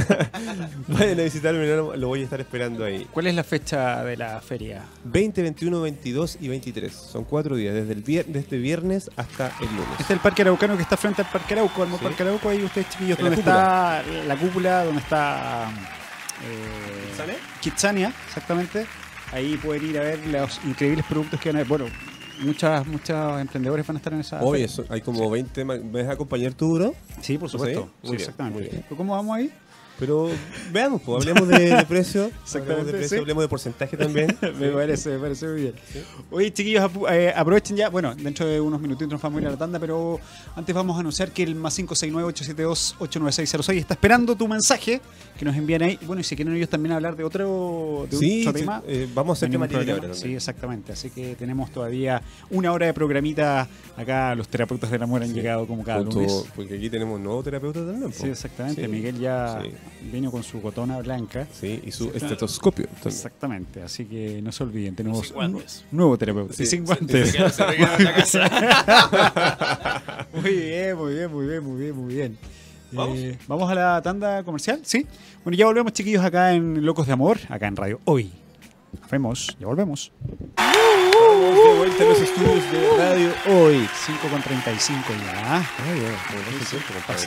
[0.88, 3.06] vayan a visitarme, lo voy a estar esperando ahí.
[3.12, 4.84] ¿Cuál es la fecha de la feria?
[5.04, 6.92] 20, 21, 22 y 23.
[6.92, 9.88] Son cuatro días, desde el vier- desde viernes hasta el lunes.
[9.92, 11.96] Este es el Parque Araucano que está frente al Parque Arauco, al Sí.
[12.02, 12.48] Parque Arauco.
[12.48, 15.70] Ahí ustedes, chiquillos, donde está la cúpula, donde está.
[16.42, 17.36] Eh, ¿Kitsania?
[17.60, 18.86] Kitsania, exactamente.
[19.32, 21.68] Ahí pueden ir a ver los increíbles productos que van a ver.
[21.68, 21.84] Bueno,
[22.40, 24.40] muchas, muchos emprendedores van a estar en esa.
[24.64, 25.64] Eso, hay como 20.
[25.64, 26.94] ma- ¿Me a acompañar tú, bro?
[27.20, 27.82] Sí, por supuesto.
[27.82, 27.86] ¿Sí?
[27.86, 28.58] Muy Sí, bien, exactamente.
[28.60, 28.84] muy bien.
[28.88, 29.52] ¿Pero ¿Cómo vamos ahí?
[30.00, 30.28] Pero
[30.72, 32.24] veamos, pues, hablemos de, de precio.
[32.42, 33.20] Exactamente, Hablemos de precio, sí.
[33.20, 34.36] hablemos de porcentaje también.
[34.58, 35.74] me parece, me parece muy bien.
[36.30, 37.88] Oye, chiquillos, eh, aprovechen ya.
[37.90, 40.18] Bueno, dentro de unos minutitos nos vamos a ir a la tanda, pero
[40.56, 45.00] antes vamos a anunciar que el más 569-872-89606 está esperando tu mensaje
[45.38, 45.98] que nos envían ahí.
[46.06, 48.82] Bueno, y si quieren ellos también hablar de otro, de Sí, otro tema.
[48.86, 50.92] eh, vamos a hacer tema ahora Sí, exactamente.
[50.92, 53.68] Así que tenemos todavía una hora de programita.
[53.96, 56.44] Acá los terapeutas del amor han llegado como cada Junto- lunes.
[56.54, 58.12] porque aquí tenemos un nuevo terapeuta también.
[58.12, 58.86] Sí, exactamente.
[58.88, 59.60] Miguel ya.
[60.12, 61.46] Vino con su gotona blanca.
[61.52, 62.86] Sí, y su estetoscopio.
[62.86, 63.06] también.
[63.08, 66.54] Exactamente, así que no se olviden, tenemos sin un nuevo terapeuta.
[66.54, 67.30] Sí, y sin guantes.
[67.30, 68.14] Se queda- se queda en la
[69.10, 70.28] casa.
[70.32, 72.38] Muy bien, muy bien, muy bien, muy bien, muy bien.
[72.92, 73.18] ¿Vamos?
[73.18, 74.80] Eh, ¿Vamos a la tanda comercial?
[74.82, 75.06] ¿Sí?
[75.44, 78.32] Bueno, ya volvemos, chiquillos, acá en Locos de Amor, acá en Radio Hoy.
[79.00, 80.10] Nos vemos, ya volvemos.
[81.40, 83.88] Estamos de vuelta en los estudios de radio hoy.
[84.06, 85.56] 5 con 35 ya.
[85.56, 86.00] Ay,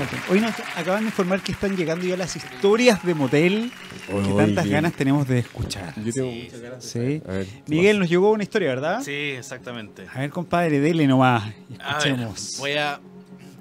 [0.08, 0.18] tiempo.
[0.32, 3.72] Hoy nos acaban de informar que están llegando ya las historias de motel
[4.08, 4.76] que tantas bien.
[4.76, 5.96] ganas tenemos de escuchar.
[6.04, 6.42] Yo tengo Sí.
[6.46, 6.94] muchas ganas.
[6.94, 9.02] Ver, Miguel, nos llegó una historia, ¿verdad?
[9.04, 10.06] Sí, exactamente.
[10.14, 12.56] A ver, compadre, dele nomás y A ver, escuchemos.
[12.60, 13.00] voy a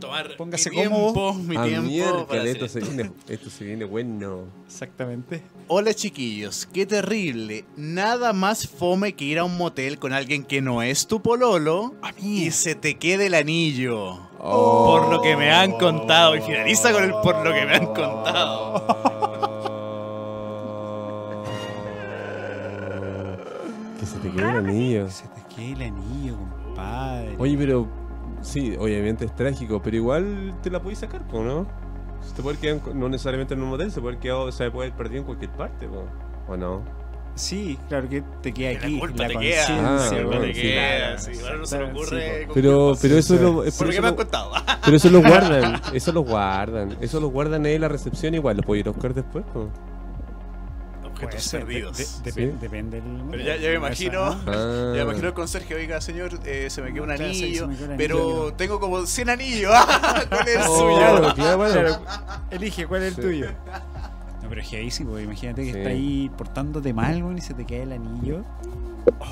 [0.03, 1.35] tomar Póngase mi tiempo, cómodo.
[1.35, 1.83] mi Ah, tiempo.
[1.89, 4.45] miércoles, para esto, se viene, esto se viene bueno.
[4.67, 5.43] Exactamente.
[5.69, 7.65] Hola chiquillos, qué terrible.
[7.77, 11.95] Nada más fome que ir a un motel con alguien que no es tu pololo
[12.21, 14.19] y se te quede el anillo.
[14.39, 16.35] Por lo que me han contado.
[16.37, 18.87] Y finaliza con el por lo que me han contado.
[23.99, 25.11] Que se te quede el anillo.
[25.11, 27.37] Se te quede el anillo, compadre.
[27.39, 27.87] Oye, pero
[28.43, 31.67] sí, obviamente es trágico, pero igual te la podéis sacar, po, ¿no?
[32.21, 34.71] Se te puede quedar, en- no necesariamente en un motel, se puede quedar, o sea,
[34.71, 36.05] puede haber perdido en cualquier parte, po.
[36.49, 36.83] ¿o no?
[37.35, 38.99] Sí, claro que te queda Que la aquí.
[38.99, 39.65] culpa la te queda.
[39.71, 40.61] Ah, La culpa bueno, te sí.
[40.61, 42.43] queda, sí, ahora no se me ocurre.
[42.43, 44.53] sí, Pero, pero eso lo, pero Por lo que eso me han lo- contado.
[44.85, 48.59] pero eso lo guardan, eso lo guardan, eso lo guardan ahí en la recepción igual,
[48.59, 49.71] lo puedo ir a buscar después, po.
[51.27, 51.97] Objetos ser, de- perdidos.
[51.99, 52.21] de- Sí.
[52.25, 53.23] depen- Depende del.
[53.31, 54.25] Pero ya, ya me imagino.
[54.35, 54.41] ¿no?
[54.47, 54.93] Ah.
[54.97, 58.17] Ya me imagino el conserje, oiga, señor, eh, se me quedó un anillo, quedó pero
[58.19, 58.55] anillo.
[58.55, 59.73] tengo como 100 anillos.
[60.29, 60.97] ¿Cuál es el Oh, suyo?
[60.97, 61.73] claro, claro, bueno.
[61.75, 62.01] Claro,
[62.51, 63.21] elige cuál es el Sí.
[63.21, 63.47] tuyo.
[64.43, 65.79] No, pero es que ahí sí, porque imagínate que Sí.
[65.79, 68.45] está ahí portándote mal, y se te cae el anillo.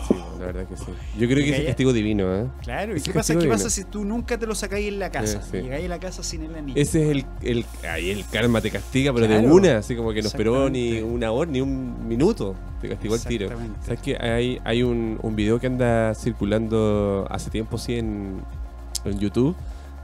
[0.08, 0.84] Sí, la verdad que sí.
[1.18, 2.46] Yo creo que es castigo divino, ¿eh?
[2.62, 5.42] Claro, ¿y qué pasa, qué pasa si tú nunca te lo sacáis en la casa?
[5.42, 5.62] Sí, sí.
[5.62, 6.80] Llegáis a la casa sin el anillo.
[6.80, 10.22] Ese es el, el, ahí el karma te castiga, pero de una, así como que
[10.22, 13.48] no esperó ni una hora, ni un minuto, te castigó el tiro.
[13.84, 18.40] ¿Sabes que hay, hay un, un video que anda circulando hace tiempo, sí, en,
[19.04, 19.54] en YouTube,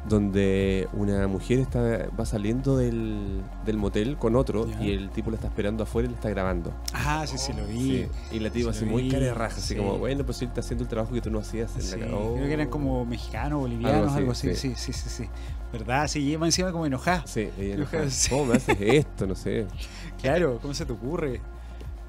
[0.09, 1.81] donde una mujer está
[2.19, 6.11] va saliendo del, del motel con otro y el tipo la está esperando afuera y
[6.11, 6.73] le está grabando.
[6.93, 8.07] Ah, sí, sí, lo vi.
[8.31, 8.37] Sí.
[8.37, 9.77] Y la tipa Sí, así muy cara de raja, así sí.
[9.77, 12.35] como, bueno, pues él está haciendo el trabajo que tú no hacías en la creo
[12.35, 12.47] cara.
[12.47, 14.55] que eran como mexicanos, bolivianos, Algo algo así.
[14.55, 15.29] Sí, sí, sí, sí.
[15.73, 16.07] ¿Verdad?
[16.09, 17.27] Sí, lleva encima como enojada.
[17.27, 18.13] Sí, ella enojada, creo.
[18.31, 19.27] ¿Cómo me haces esto?
[19.27, 19.67] No sé.
[20.23, 21.41] Claro, ¿cómo se te ocurre?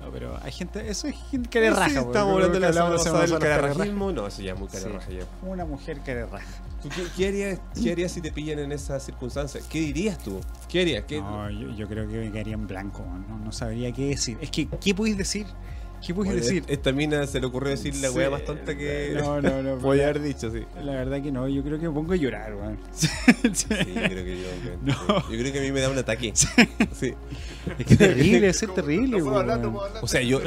[0.08, 1.86] No, pero hay gente, eso es gente que le Sí, raja.
[1.96, 4.12] pues, estamos hablando de la semana pasada del carerrajismo.
[4.14, 4.78] No, eso ya es muy Sí.
[4.78, 5.28] carerraja raja.
[5.44, 6.48] Una mujer que le raja.
[6.82, 9.60] ¿Tú qué, qué harías, qué harías si te pillan en esa circunstancia?
[9.70, 10.40] ¿Qué dirías tú?
[10.70, 11.04] ¿Qué harías?
[11.06, 13.04] ¿Qué, No, yo, yo creo que me quedaría en blanco.
[13.28, 14.38] No, no sabría qué decir.
[14.40, 15.46] Es que, ¿qué podéis decir?
[16.06, 16.64] ¿Qué Bueno, decir?
[16.68, 18.16] Esta mina se le ocurrió decir la Sí.
[18.18, 19.78] wea más tonta que No, no, no.
[19.82, 20.64] podía pero haber dicho, sí.
[20.84, 22.78] La verdad que no, yo creo que me pongo a llorar, weón.
[22.94, 24.48] Sí, yo creo que yo.
[24.84, 24.94] No.
[24.94, 25.24] sí.
[25.32, 26.32] Yo creo que a mí me da un ataque.
[26.36, 27.14] Sí.
[27.78, 30.04] Es que terrible, es terrible, No hablar, no hablar.
[30.04, 30.40] O sea, yo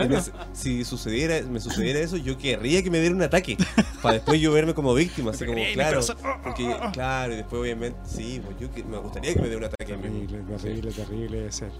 [0.52, 3.56] si sucediera, me sucediera eso, yo querría que me diera un ataque.
[4.02, 6.00] Para después yo verme como víctima, así como, claro.
[6.42, 9.64] Porque, claro, y después obviamente, sí, pues yo que- me gustaría que me diera un
[9.64, 10.26] ataque a mí.
[10.26, 11.70] Terrible, terrible, terrible debe ser.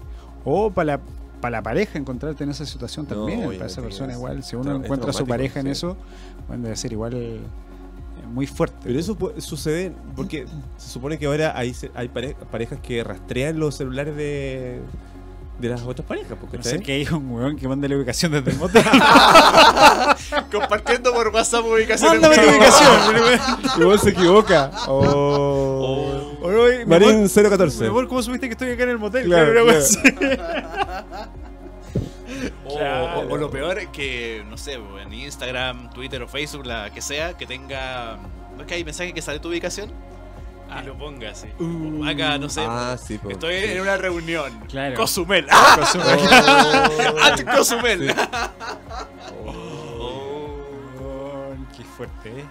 [0.43, 1.01] O para la,
[1.41, 3.43] para la pareja encontrarte en esa situación No, también.
[3.57, 4.43] para esa persona es igual.
[4.43, 5.71] Si uno encuentra a su pareja en sí.
[5.71, 5.97] eso,
[6.47, 7.39] bueno, debe ser igual eh,
[8.31, 8.77] muy fuerte.
[8.83, 10.45] Pero eso puede- sucede porque
[10.77, 14.79] se supone que ahora hay, se- hay pare- parejas que rastrean los celulares de,
[15.59, 16.37] de las otras parejas.
[16.39, 18.83] Porque No sé que hay un weón que manda la ubicación desde el motel.
[20.51, 22.21] Compartiendo por WhatsApp ubicaciones.
[22.21, 22.91] Mándame tu ubicación.
[23.81, 24.71] Igual se equivoca.
[24.87, 25.01] Oh.
[25.83, 26.10] O no,
[26.41, 27.81] oye, Marín amor, 014.
[27.81, 29.25] mi amor, ¿cómo supiste que estoy acá en el motel?
[29.25, 29.65] Claro, Claro,
[30.19, 31.31] claro.
[32.65, 33.19] O, Claro.
[33.19, 34.73] o- o lo peor es que, no sé,
[35.03, 38.17] en Instagram, Twitter o Facebook, la que sea, que tenga.
[38.55, 39.91] ¿No es que hay mensaje que sale tu ubicación?
[40.81, 41.47] Y lo ponga así.
[41.59, 42.05] Uh.
[42.05, 42.61] Acá, no sé.
[42.65, 43.19] Ah, sí.
[43.29, 44.57] Estoy en una reunión.
[44.69, 44.95] Claro.
[44.95, 45.45] Cozumel.
[45.51, 45.77] ¡Ah!
[47.13, 47.19] Oh.
[47.23, 48.09] ¡At Cozumel!
[48.09, 48.15] Sí.
[49.45, 50.57] Oh.
[50.99, 52.45] Weón, Qué fuerte, ¿eh?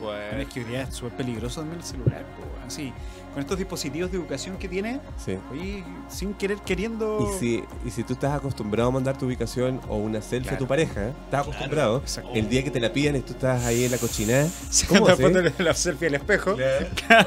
[0.00, 2.70] Bueno, es que hoy día es súper peligroso también el celular, po, weón.
[2.70, 2.92] Sí,
[3.32, 5.36] con estos dispositivos de educación que tiene, Sí.
[5.50, 7.18] oye, sin querer, queriendo.
[7.34, 10.56] Y si, y si tú estás acostumbrado a mandar tu ubicación o una selfie Claro.
[10.56, 11.12] a tu pareja, ¿eh?
[11.24, 11.98] estás acostumbrado.
[11.98, 12.30] exacto.
[12.34, 14.46] El día que te la piden y tú estás ahí en la cochinada.
[14.70, 15.22] Se ¿Cómo así?
[15.58, 16.54] la selfie al espejo.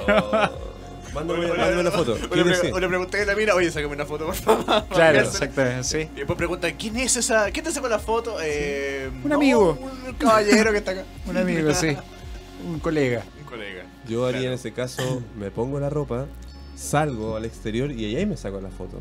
[0.10, 0.77] Oh.
[1.14, 2.14] Mándame, mándame una foto.
[2.14, 4.86] O ¿Quién le, o pregunté a la mina, oye, sácame una foto, por favor.
[4.90, 6.10] Claro, exactamente, sí.
[6.14, 7.50] Y después preguntan, ¿quién es esa?
[7.52, 8.38] ¿Quién te sacó la foto?
[8.42, 9.78] Eh, Un no, amigo.
[10.08, 11.04] Un caballero que está acá.
[11.28, 11.96] Un amigo, sí.
[12.66, 13.24] Un colega.
[13.40, 13.84] Un colega.
[14.08, 14.54] Yo haría Claro.
[14.54, 16.26] en ese caso, me pongo la ropa,
[16.76, 19.00] salgo al exterior y ahí me saco la foto.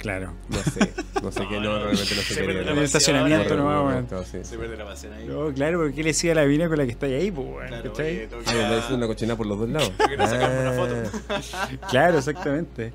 [0.00, 0.32] Claro.
[0.48, 2.50] No sé, no sé qué, no, realmente no sé Se qué.
[2.62, 4.06] En el estacionamiento weón.
[4.06, 4.38] claro, sí.
[4.42, 5.26] Se pierde la pasión ahí.
[5.26, 7.46] No, claro, porque ¿qué le decía a la mina con la que está ahí, pues,
[7.46, 8.06] weón, Claro, ¿cachai?
[8.16, 9.92] oye, tengo que Ah, me ir a- hizo una cochina por los dos lados.
[9.98, 11.68] Sacarme una Ah.
[11.90, 12.92] Claro, exactamente.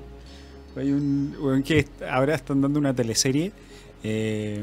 [0.76, 3.52] Hay un weón que ahora están dando una teleserie
[4.04, 4.62] eh,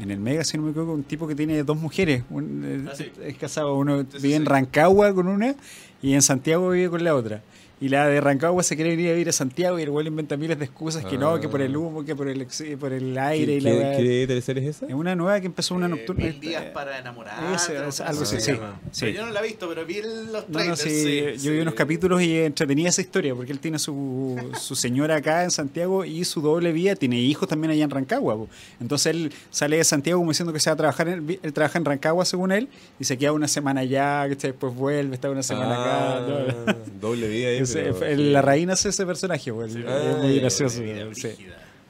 [0.00, 2.22] en el Mega, si no me equivoco, un tipo que tiene dos mujeres.
[2.30, 3.10] Un- Ah, sí.
[3.22, 4.44] Es casado, uno sí, vive en.
[4.44, 5.54] Rancagua con una
[6.02, 7.42] y en Santiago vive con la otra.
[7.78, 10.34] Y la de Rancagua se quiere venir a vivir a Santiago y el güey inventa
[10.38, 13.18] miles de excusas que no, que por el humo, que por el, ex- por el
[13.18, 14.86] aire ¿Qué, y la qué, qué teleserie es esa?
[14.86, 16.24] Es una nueva que empezó una Eh, nocturna.
[16.24, 17.54] Mil días para enamorar.
[17.54, 18.52] Ese, es algo así, sí.
[18.52, 18.58] Sí.
[18.92, 19.12] Sí.
[19.12, 20.00] Yo no la he visto, pero vi
[20.32, 20.68] los trailers.
[20.68, 21.50] no, sí, sí, yo sí.
[21.50, 25.50] vi unos capítulos y entretenía esa historia, porque él tiene su, su señora acá en
[25.50, 28.36] Santiago y su doble vida, tiene hijos también allá en Rancagua.
[28.36, 28.48] po.
[28.80, 31.78] Entonces él sale de Santiago como diciendo que se va a trabajar, en- él, trabaja
[31.78, 35.42] en Rancagua según él, y se queda una semana allá, que después vuelve, está una
[35.42, 36.72] semana Ah, acá.
[36.72, 36.74] ¿no?
[37.02, 40.78] doble vida pero- la reina hace ese personaje, Sí, es muy gracioso.
[41.14, 41.28] Sí,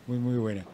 [0.07, 0.65] muy, muy buena.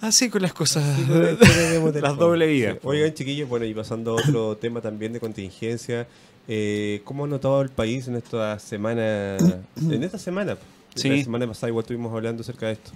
[0.00, 0.82] Así con las cosas.
[1.06, 2.74] Con las doble vidas.
[2.74, 2.78] Sí.
[2.82, 2.88] po.
[2.88, 6.06] Oigan, chiquillos, bueno, y pasando a otro tema también de contingencia,
[6.48, 9.36] eh, ¿cómo ha notado el país en esta semana?
[9.36, 10.56] en esta semana.
[10.94, 11.08] Sí.
[11.10, 12.90] La semana pasada igual estuvimos hablando acerca de esto.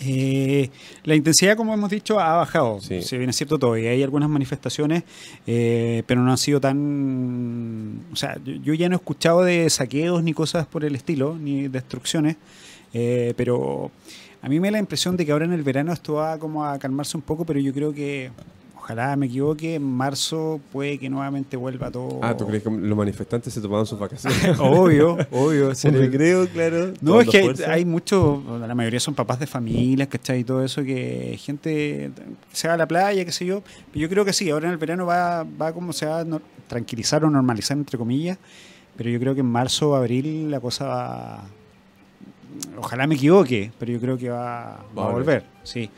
[0.00, 0.70] Eh,
[1.04, 2.80] la intensidad, como hemos dicho, ha bajado.
[2.80, 3.02] Sí.
[3.02, 5.04] Si bien es cierto, todavía hay algunas manifestaciones,
[5.46, 8.04] eh, pero no han sido tan.
[8.12, 11.68] O sea, yo, ya no he escuchado de saqueos ni cosas por el estilo, ni
[11.68, 12.36] destrucciones,
[12.92, 13.90] eh, pero
[14.42, 16.64] a mí me da la impresión de que ahora en el verano esto va como
[16.64, 18.30] a calmarse un poco, pero yo creo que.
[18.86, 22.20] Ojalá me equivoque, en marzo puede que nuevamente vuelva todo.
[22.22, 24.56] Ah, ¿tú crees que los manifestantes se tomaban sus vacaciones?
[24.60, 25.68] Obvio, obvio.
[25.70, 26.92] Un sería- recreo, claro.
[27.00, 27.72] no, es que hay, fuerza.
[27.72, 30.38] hay muchos, la mayoría son papás de familias, ¿cachai?
[30.40, 32.12] Y todo eso, que gente
[32.52, 33.64] se va a la playa, qué sé yo.
[33.92, 36.40] Yo creo que sí, ahora en el verano va, va como se va a no-
[36.68, 38.38] tranquilizar o normalizar, entre comillas.
[38.96, 41.44] Pero yo creo que en marzo, abril, la cosa va.
[42.78, 45.90] Ojalá me equivoque, pero yo creo que va, a volver, sí.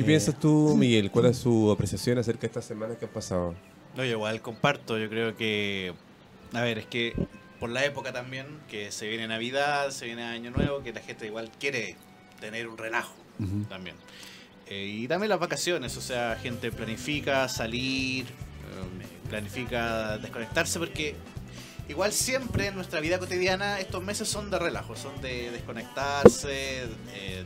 [0.00, 1.10] ¿Qué Eh, piensas tú, Miguel?
[1.10, 3.54] ¿Cuál es su apreciación acerca de estas semanas que han pasado?
[3.96, 4.96] No, yo igual comparto.
[4.98, 5.92] Yo creo que.
[6.54, 7.14] A ver, es que
[7.58, 11.26] por la época también, que se viene Navidad, se viene Año Nuevo, que la gente
[11.26, 11.96] igual quiere
[12.40, 13.12] tener un relajo
[13.68, 13.96] también.
[14.68, 21.14] Eh, y también las vacaciones, o sea, gente planifica salir, eh, planifica desconectarse, porque
[21.88, 26.86] igual siempre en nuestra vida cotidiana estos meses son de relajo, son de desconectarse,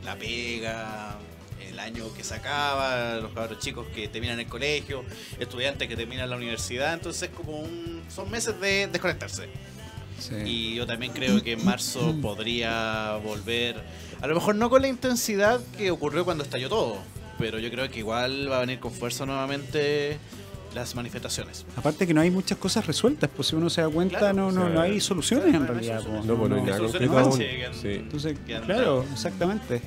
[0.03, 1.17] la pega,
[1.61, 5.03] el año que se acaba, los cabros chicos que terminan el colegio,
[5.39, 9.47] estudiantes que terminan la universidad, entonces como un, son meses de desconectarse.
[10.19, 10.35] Sí.
[10.45, 13.75] Y yo también creo que en marzo podría volver,
[14.21, 16.97] a lo mejor no con la intensidad que ocurrió cuando estalló todo,
[17.37, 20.17] pero yo creo que igual va a venir con fuerza nuevamente
[20.73, 21.65] las manifestaciones.
[21.75, 24.51] Aparte que no hay muchas cosas resueltas, pues si uno se da cuenta, Claro, no,
[24.51, 26.03] no, o sea, no hay soluciones claro, en no hay realidad.
[26.03, 26.25] soluciones.
[26.25, 26.27] pues.
[26.27, 27.37] No, pues no hay nada concreto aún.
[27.81, 27.87] Sí.
[27.89, 29.81] Entonces, han claro, exactamente.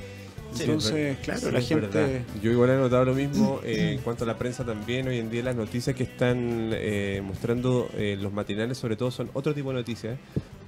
[0.55, 2.07] Sí, Entonces, claro, sí, la verdad.
[2.07, 2.25] gente...
[2.43, 5.07] Yo igual he notado lo mismo eh, en cuanto a la prensa también.
[5.09, 9.31] Hoy en día las noticias que están eh, mostrando eh, los matinales sobre todo son
[9.35, 10.19] otro tipo de noticias.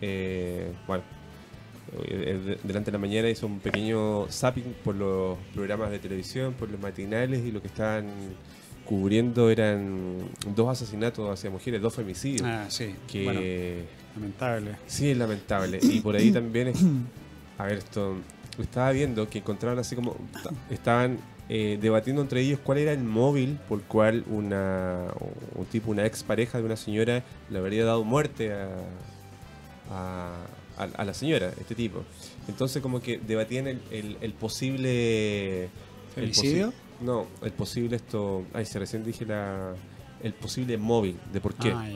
[0.02, 1.02] Eh, bueno,
[2.04, 6.52] eh, de- delante de la mañana hizo un pequeño zapping por los programas de televisión,
[6.54, 8.06] por los matinales y lo que estaban
[8.84, 10.18] cubriendo eran
[10.54, 12.42] dos asesinatos hacia mujeres, dos femicidios.
[12.44, 12.94] Ah, sí.
[13.10, 13.40] que Bueno,
[14.16, 14.76] lamentable.
[14.86, 15.78] Sí, es lamentable.
[15.82, 16.84] Y por ahí también, es-
[17.58, 18.16] a ver, esto,
[18.58, 20.16] estaba viendo que encontraron así como,
[20.70, 25.06] estaban eh, debatiendo entre ellos cuál era el móvil por cual una,
[25.54, 28.68] un tipo, una ex pareja de una señora le habría dado muerte a,
[29.90, 30.34] a,
[30.78, 32.02] a- a la señora, este tipo.
[32.48, 35.64] Entonces como que debatían el, el- el posible...
[35.64, 35.70] el
[36.14, 36.68] ¿Femicidio?
[36.68, 38.44] posi- no, el posible esto...
[38.52, 39.74] Ay, se recién dije la...
[40.22, 41.70] El posible móvil, de por qué.
[41.72, 41.86] Ah.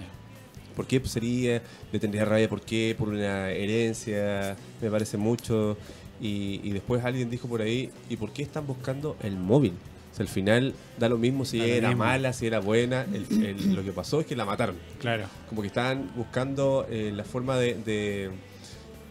[0.75, 1.63] ¿Por qué sería?
[1.93, 2.49] ¿Le tendría rabia?
[2.49, 2.97] ¿Por qué?
[2.99, 4.57] ¿Por una herencia?
[4.81, 5.77] Me parece mucho.
[6.25, 9.75] Y, y después alguien dijo por ahí, ¿y por qué están buscando el móvil?
[10.13, 12.05] O sea, al final da lo mismo si Da lo era mismo.
[12.05, 13.05] mala, si era buena.
[13.13, 14.77] El- el- lo que pasó es que la mataron.
[15.01, 15.25] Claro.
[15.49, 18.31] Como que estaban buscando eh, la forma de, de,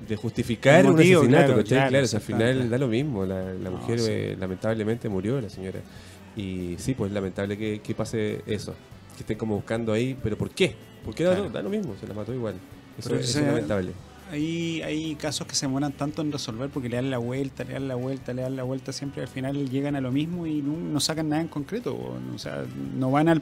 [0.08, 1.46] de justificar El un motivo, asesinato.
[1.54, 3.26] claro, claro, Claro, o sea, al final da lo mismo.
[3.26, 4.08] La, la No, mujer sí.
[4.10, 5.82] eh, lamentablemente murió, la señora.
[6.36, 8.74] Y sí, pues lamentable que, que pase eso.
[9.18, 10.74] Que estén como buscando ahí, pero ¿por qué?
[11.06, 11.50] Porque da, Claro.
[11.52, 12.56] da lo mismo, se la mató igual.
[12.98, 13.92] Eso, es lamentable.
[14.32, 17.74] Hay, hay casos que se demoran tanto en resolver porque le dan la vuelta, le
[17.74, 20.62] dan la vuelta, le dan la vuelta, siempre al final llegan a lo mismo y
[20.62, 21.94] no, no sacan nada en concreto.
[21.96, 22.64] o, sea,
[22.98, 23.42] no van al.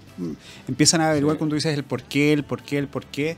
[0.67, 1.39] Empiezan a averiguar Sí.
[1.39, 3.38] cuando dices el por qué, el por qué, el por qué.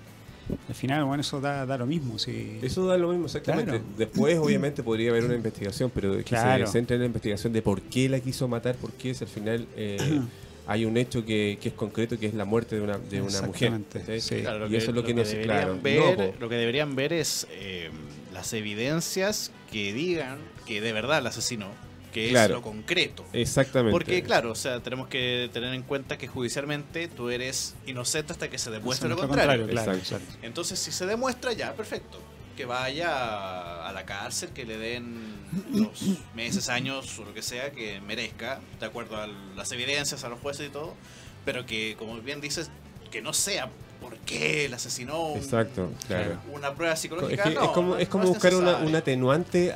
[0.67, 2.17] al final, bueno, eso da, da lo mismo.
[2.17, 2.57] Sí.
[2.61, 3.71] Eso da lo mismo, exactamente.
[3.71, 3.85] Claro.
[3.97, 6.65] Después, obviamente, podría haber una investigación, pero que Claro.
[6.65, 9.29] se centre en la investigación de por qué la quiso matar, por qué si al
[9.29, 9.97] final eh,
[10.67, 13.41] hay un hecho que, que es concreto, que es la muerte de una, de una
[13.41, 13.73] mujer.
[14.19, 14.41] Sí.
[14.41, 15.79] Claro, y eso es lo que, no se deberían claro.
[15.81, 17.89] ver, no, lo que deberían ver es eh,
[18.33, 21.67] las evidencias que digan que de verdad el asesinó,
[22.13, 22.53] que Claro.
[22.53, 23.25] es lo concreto.
[23.33, 23.91] Exactamente.
[23.91, 28.49] Porque, claro, o sea, tenemos que tener en cuenta que judicialmente tú eres inocente hasta
[28.49, 29.67] que se demuestre lo Lo contrario.
[29.67, 30.15] claro, Exacto.
[30.23, 30.45] exacto.
[30.45, 32.19] Entonces, si se demuestra, ya, perfecto.
[32.55, 35.42] Que vaya a la cárcel, que le den
[35.73, 40.29] los meses, años o lo que sea que merezca, de acuerdo a las evidencias, a
[40.29, 40.93] los jueces y todo.
[41.45, 42.69] Pero que, como bien dices,
[43.11, 43.69] que no sea
[44.01, 45.35] por qué el asesinó.
[45.35, 46.37] Exacto, claro.
[46.51, 47.43] Una prueba Es, psicológica.
[47.43, 49.73] que no, es como, es como no buscar una, un atenuante a.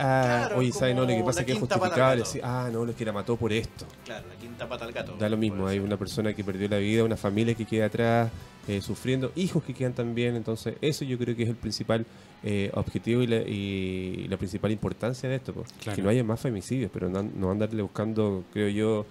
[0.48, 0.96] Claro, oye, ¿sabes?
[0.96, 2.24] No, lo que pasa es que es justificable.
[2.24, 3.86] decir, ah, no, es que la mató por esto.
[4.06, 5.16] Claro, la quinta pata al gato.
[5.18, 8.30] Da lo mismo, hay una persona que perdió la vida, una familia que queda atrás
[8.68, 12.06] eh, sufriendo, hijos que quedan también, entonces eso yo creo que es el principal
[12.44, 15.54] eh, objetivo y la, y la principal importancia de esto.
[15.82, 15.96] Claro.
[15.96, 19.06] que no haya más femicidios, pero no, no andarle buscando, creo yo,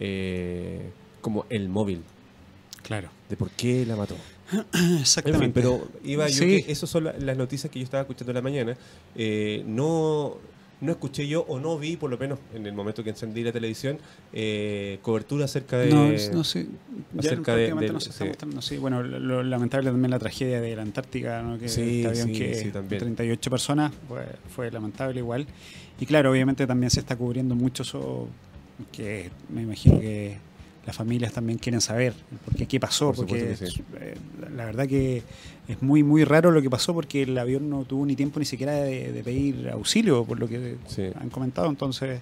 [0.00, 0.90] eh,
[1.20, 2.02] como el móvil,
[2.82, 3.08] Claro.
[3.28, 4.16] de por qué la mató.
[4.74, 5.44] En Exactamente.
[5.44, 6.62] fin, pero iba yo Sí.
[6.64, 8.76] que esas son la- las noticias que yo estaba escuchando en la mañana.
[9.16, 10.36] Eh, no,
[10.84, 13.50] no escuché yo o no vi, por lo menos en el momento que encendí la
[13.52, 13.98] televisión,
[14.32, 15.90] eh, cobertura acerca de...
[15.90, 16.66] No, no sé.
[17.18, 18.00] Acerca de- del-
[18.62, 18.76] sí.
[18.76, 21.58] bueno, lo, lo lamentable también la tragedia de la Antártica, ¿no?
[21.58, 23.00] que Sí, este avión sí, que sí, también.
[23.00, 25.46] 38 personas fue, fue lamentable igual.
[25.98, 28.28] Y claro, obviamente también se está cubriendo mucho eso,
[28.92, 30.36] que me imagino que
[30.84, 32.12] las familias también quieren saber
[32.44, 33.56] por qué, pasó, Por porque
[34.54, 35.22] la verdad que
[35.68, 38.44] es muy muy raro lo que pasó porque el avión no tuvo ni tiempo ni
[38.46, 41.04] siquiera de, de pedir auxilio, por lo que Sí.
[41.20, 42.20] han comentado, entonces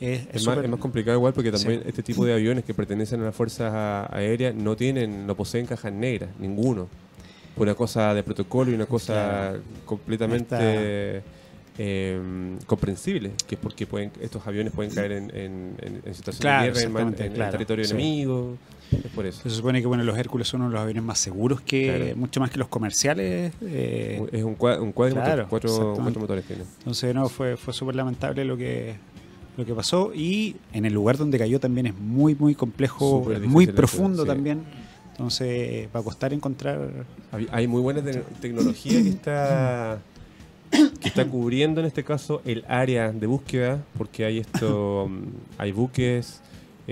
[0.00, 1.88] es, Es más, es más complicado igual porque también Sí.
[1.88, 5.92] este tipo de aviones que pertenecen a las fuerzas aéreas no tienen, no poseen cajas
[5.92, 6.88] negras, ninguno.
[7.56, 9.12] Una cosa de protocolo y una cosa
[9.50, 9.60] Claro.
[9.84, 11.22] completamente
[11.82, 16.40] eh, comprensible, que es porque pueden, estos aviones pueden caer en, en, en- en situaciones
[16.40, 17.92] Claro, de guerra, en, claro, territorio sí.
[17.92, 18.56] enemigo,
[18.96, 19.42] es por eso.
[19.42, 22.16] Se supone que bueno, los Hércules son uno de los aviones más seguros que Claro.
[22.16, 23.52] mucho más que los comerciales.
[23.62, 26.64] eh, es un, cua- un cuadro claro, cuatro, motores tiene.
[26.78, 28.96] entonces no fue fue súper lamentable lo que
[29.56, 33.66] lo que pasó y en el lugar donde cayó también es muy muy complejo, muy
[33.66, 34.28] profundo sí.
[34.28, 34.62] también.
[35.12, 37.04] Entonces va a costar encontrar
[37.52, 40.00] Hay, muy buena te- tecnología que está
[41.00, 45.10] que está cubriendo en este caso el área de búsqueda porque hay esto
[45.58, 46.40] hay buques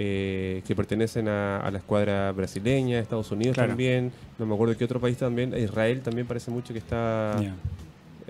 [0.01, 3.71] eh, que pertenecen a, a la escuadra brasileña Estados Unidos Claro.
[3.71, 7.57] también no me acuerdo qué otro país también Israel también parece mucho que está ya,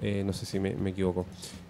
[0.01, 1.27] eh, no sé si me, me equivoco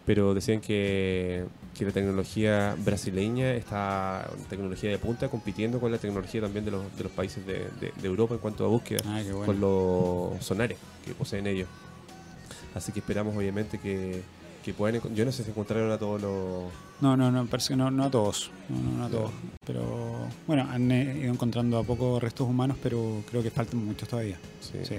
[0.07, 1.45] pero decían que,
[1.77, 6.97] que la tecnología brasileña está tecnología de punta compitiendo con la tecnología también de los,
[6.97, 9.47] de los países de, de- de Europa en cuanto a búsqueda Ah, bueno.
[9.47, 11.69] con los sonares que poseen ellos.
[12.75, 14.23] Así que esperamos obviamente que,
[14.75, 16.73] que Yo no sé si encontraron a todos los...
[17.01, 18.51] No, no, no, parece que no, no a todos.
[18.69, 19.31] No, no, no a todos.
[19.65, 24.09] Pero bueno, han eh, ido encontrando a poco restos humanos, pero creo que faltan muchos
[24.09, 24.39] todavía.
[24.61, 24.79] sí.
[24.85, 24.97] Sí,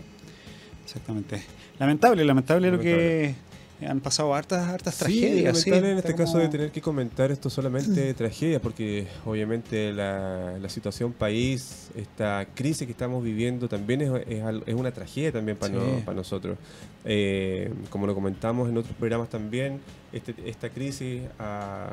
[0.84, 1.44] exactamente.
[1.78, 3.36] Lamentable, lamentable, lo que
[3.88, 5.58] han pasado hartas, hartas Sí, tragedias.
[5.60, 10.58] sí, lamentable en este caso de tener que comentar esto solamente tragedias, porque obviamente la,
[10.60, 15.58] la situación país, esta crisis que estamos viviendo también es, es es una tragedia también
[15.58, 15.80] para, Sí.
[15.80, 16.58] no- para nosotros.
[17.06, 19.80] Eh, como lo comentamos en otros programas también,
[20.12, 21.90] este- esta crisis ha,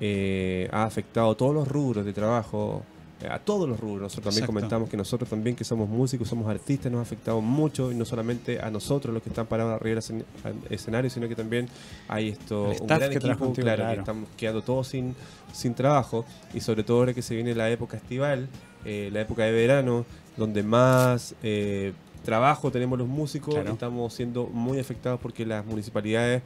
[0.00, 2.82] eh, ha afectado a todos los rubros de trabajo,
[3.26, 4.02] a todos los rubros.
[4.02, 4.52] Nosotros también Exacto.
[4.54, 8.04] comentamos que nosotros también que somos músicos, somos artistas, nos ha afectado mucho y no
[8.04, 10.24] solamente a nosotros los que están parados arriba del
[10.70, 11.68] escenario, sino que también
[12.06, 13.94] hay esto El un gran que equipo, contigo, claro, claro.
[13.94, 15.14] que estamos quedando todos sin,
[15.52, 18.48] sin trabajo y sobre todo ahora que se viene la época estival,
[18.84, 20.04] eh, la época de verano,
[20.36, 21.92] donde más eh,
[22.24, 23.72] trabajo tenemos los músicos, Claro.
[23.72, 26.42] estamos siendo muy afectados porque las municipalidades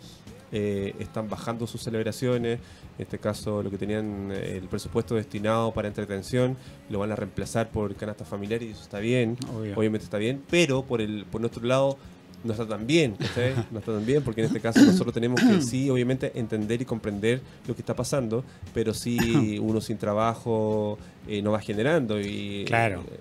[0.52, 2.58] eh, están bajando sus celebraciones,
[2.98, 6.56] en este caso lo que tenían eh, el presupuesto destinado para entretención,
[6.90, 9.76] lo van a reemplazar por canastas familiares y eso está bien, Obvio.
[9.76, 11.96] obviamente está bien, pero por el por nuestro lado
[12.44, 13.54] no está tan bien, ¿cachai?
[13.70, 16.84] No está tan bien porque en este caso nosotros tenemos que sí, obviamente, entender y
[16.84, 22.64] comprender lo que está pasando, pero sí uno sin trabajo eh, no va generando y
[22.66, 23.04] Claro.
[23.12, 23.20] eh,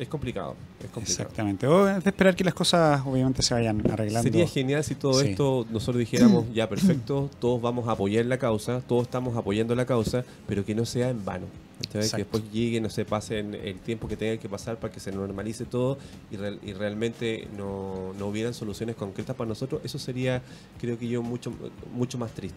[0.00, 0.56] es complicado,
[0.90, 1.22] complicado.
[1.28, 1.66] Exactamente.
[1.66, 4.22] O es de esperar que las cosas obviamente se vayan arreglando.
[4.30, 5.28] Sería genial si todo Sí.
[5.30, 9.86] esto nosotros dijéramos, ya perfecto, todos vamos a apoyar la causa, todos estamos apoyando la
[9.86, 11.46] causa, pero que no sea en vano.
[11.90, 15.10] Que después llegue, no se pasen el tiempo que tenga que pasar para que se
[15.10, 15.98] normalice todo
[16.30, 19.80] y, real- y realmente no, no hubieran soluciones concretas para nosotros.
[19.82, 20.42] Eso sería,
[20.80, 21.52] creo que yo, mucho,
[21.92, 22.56] mucho más triste.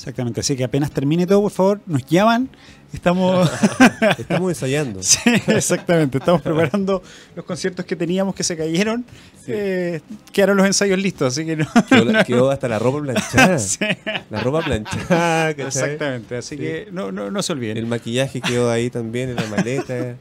[0.00, 2.48] Exactamente, así que apenas termine todo, por favor, nos llaman.
[2.90, 3.50] Estamos,
[4.18, 5.02] Estamos ensayando.
[5.02, 7.02] Sí, exactamente, estamos preparando
[7.36, 9.04] los conciertos que teníamos que se cayeron.
[9.46, 10.00] Eh,
[10.32, 11.66] quedaron los ensayos listos, así que no.
[11.86, 13.58] Quedó, quedó hasta la ropa planchada.
[13.58, 13.84] Sí,
[14.30, 15.66] La ropa planchada, ¿cachai?
[15.66, 16.62] exactamente, así Sí.
[16.62, 17.76] que no, no, no se olviden.
[17.76, 20.16] El maquillaje quedó ahí también en la maleta.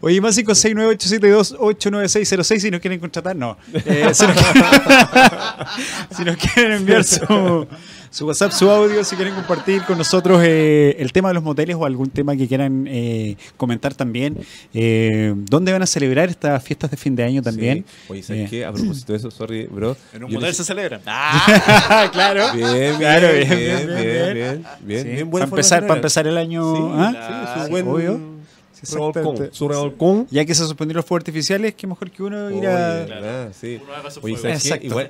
[0.00, 3.58] Oye, más 569-872-89606 si nos quieren contratar, no.
[3.74, 4.70] Eh, si, nos quieren,
[6.16, 7.66] si nos quieren enviar su,
[8.10, 11.76] su WhatsApp, su audio, si quieren compartir con nosotros eh, el tema de los moteles
[11.76, 14.36] o algún tema que quieran eh, comentar también.
[14.74, 17.84] Eh, ¿Dónde van a celebrar estas fiestas de fin de año también?
[17.86, 17.94] Sí.
[18.08, 18.48] Oye, ¿sabes Eh.
[18.50, 18.64] qué?
[18.64, 19.96] A propósito de eso, sorry, bro.
[20.12, 21.00] En un motel les- se celebran.
[21.06, 22.08] ¡Ah!
[22.12, 22.52] claro.
[22.54, 24.34] Bien, bien, Claro, bien, bien, bien, bien, bien, bien.
[24.34, 26.74] bien, bien, Sí, buena para empezar, para empezar el año.
[26.76, 27.12] Sí, ¿ah?
[27.12, 28.37] sí, es Sí, un buen obvio.
[28.82, 29.56] Sí, revolcón, exactamente.
[29.56, 30.26] su revolcón.
[30.30, 33.50] Ya que se suspendieron los fuegos artificiales, qué mejor que uno ir a.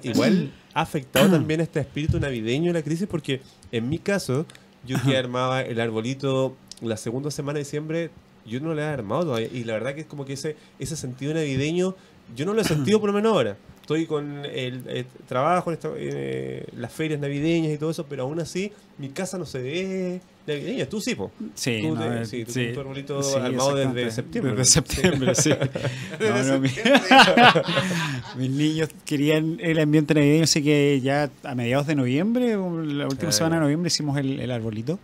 [0.02, 3.40] igual ha afectado también este espíritu navideño de la crisis porque
[3.72, 4.46] en mi caso,
[4.86, 8.10] yo que armaba el arbolito la segunda semana de diciembre,
[8.46, 9.48] yo no lo he armado todavía.
[9.52, 11.94] Y la verdad que es como que ese, ese sentido navideño,
[12.34, 13.56] yo no lo he sentido por lo menos ahora.
[13.88, 18.24] Estoy con el, eh, trabajo, en esta- eh, las ferias navideñas y todo eso, pero
[18.24, 20.84] aún así mi casa no se ve navideña.
[20.84, 21.30] Tú sí, po.
[21.54, 22.64] Sí, Tú no, te- eh, sí, tú sí.
[22.66, 25.52] con tu arbolito Sí, armado desde septiembre, Desde septiembre, sí.
[26.20, 26.68] No, no, mi-
[28.36, 33.32] mis niños querían el ambiente navideño, así que ya a mediados de noviembre, la última
[33.32, 34.98] semana de noviembre, hicimos el, el arbolito.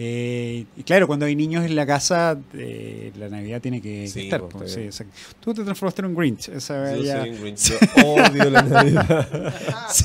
[0.00, 4.22] Eh, y claro, cuando hay niños en la casa, eh, la Navidad tiene que Sí,
[4.24, 4.42] estar.
[4.42, 4.88] pues, sí, bien.
[4.90, 5.12] exacto.
[5.40, 6.48] Tú te transformaste en un Grinch.
[6.50, 7.68] Esa Yo ya- soy un Grinch.
[7.96, 9.54] Yo odio la Navidad.
[9.92, 10.04] Sí.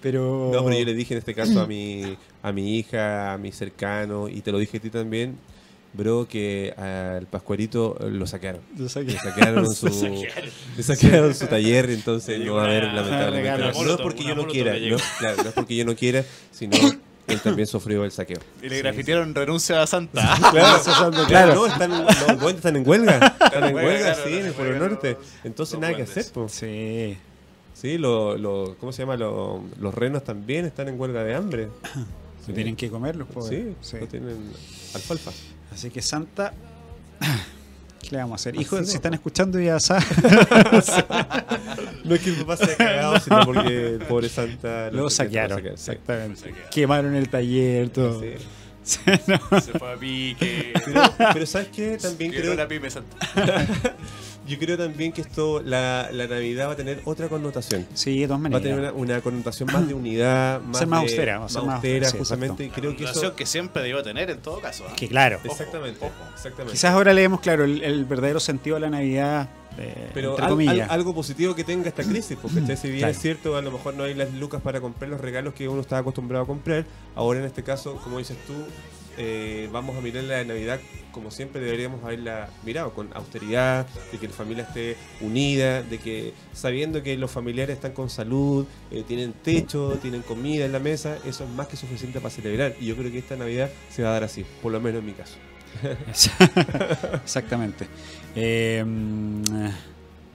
[0.00, 0.50] Pero.
[0.54, 3.52] No, pero yo le dije en este caso a mi, a mi hija, a mi
[3.52, 5.36] cercano, y te lo dije a ti también,
[5.92, 8.62] bro, que al Pascualito lo sacaron.
[8.88, 9.88] Sé que- Le sacaron su,
[10.76, 13.72] le sacaron su taller, entonces Le no va a haber lamentablemente.
[13.84, 16.24] No, es porque yo no quiera, le no, claro, no es porque yo no quiera,
[16.50, 16.76] sino
[17.34, 18.38] él también sufrió el saqueo.
[18.62, 20.36] Y le grafitearon renuncia a Santa.
[20.50, 21.26] Claro, Claro.
[21.26, 21.54] claro.
[21.54, 23.36] No, están, los duendes están en huelga.
[23.44, 25.16] Están en Huelga, sí, en el Polo Norte.
[25.18, 26.52] los- Entonces los nada que hacer, pues.
[26.52, 27.16] Sí.
[27.74, 29.16] Sí, lo, lo- ¿cómo se llama?
[29.16, 31.68] Lo- los renos también están en huelga de hambre.
[32.44, 33.46] Se tienen que comerlos, pues.
[33.46, 33.96] Sí, Sí.
[34.00, 34.52] no tienen
[34.94, 35.30] alfalfa.
[35.72, 36.52] Así que Santa.
[38.02, 38.56] ¿Qué le vamos a hacer?
[38.60, 40.04] Hijos, no, si están escuchando ya saben.
[42.10, 45.10] No es que el papá se haya cagado, sino porque el pobre Santa Lo que-
[45.14, 45.66] saquearon.
[45.66, 46.40] Exactamente.
[46.40, 46.70] saquearon.
[46.70, 48.20] Quemaron el taller, todo.
[48.20, 48.32] Sí.
[48.82, 49.60] Sí, no.
[49.60, 50.72] Se fue a pique.
[50.84, 51.98] Pero, pero ¿sabes qué?
[51.98, 53.16] También creo, la pyme Santa.
[54.48, 57.86] yo creo también que esto, la, la Navidad va a tener otra connotación.
[57.94, 58.62] Sí, de todas Va a maneras.
[58.62, 61.62] tener una, una connotación más de unidad, más, ser más de- austera, va a ser
[61.62, 62.64] más austera, austera, sí, justamente.
[62.64, 63.36] Y creo que eso.
[63.36, 64.84] que siempre debió tener en todo caso.
[64.88, 64.94] ¿ah?
[64.96, 65.38] Que claro.
[65.44, 66.30] Exactamente, Ojo, ojo.
[66.34, 66.72] exactamente.
[66.72, 69.50] Quizás ahora leemos, claro, el, el verdadero sentido de la Navidad.
[69.78, 70.90] Eh, Pero entre al- comillas.
[70.90, 72.76] al- algo positivo que tenga esta crisis, porque ¿cachai?
[72.76, 73.12] si bien Claro.
[73.12, 75.80] es cierto, a lo mejor no hay las lucas para comprar los regalos que uno
[75.80, 78.52] estaba acostumbrado a comprar, ahora en este caso, como dices tú,
[79.18, 80.80] eh, vamos a mirar la Navidad
[81.12, 86.32] como siempre deberíamos haberla mirado, con austeridad, de que la familia esté unida, de que
[86.52, 91.16] sabiendo que los familiares están con salud, eh, tienen techo, tienen comida en la mesa,
[91.26, 92.76] eso es más que suficiente para celebrar.
[92.80, 95.06] Y yo creo que esta Navidad se va a dar así, por lo menos en
[95.06, 95.34] mi caso.
[97.24, 97.86] Exactamente.
[98.34, 99.42] Eh, mm,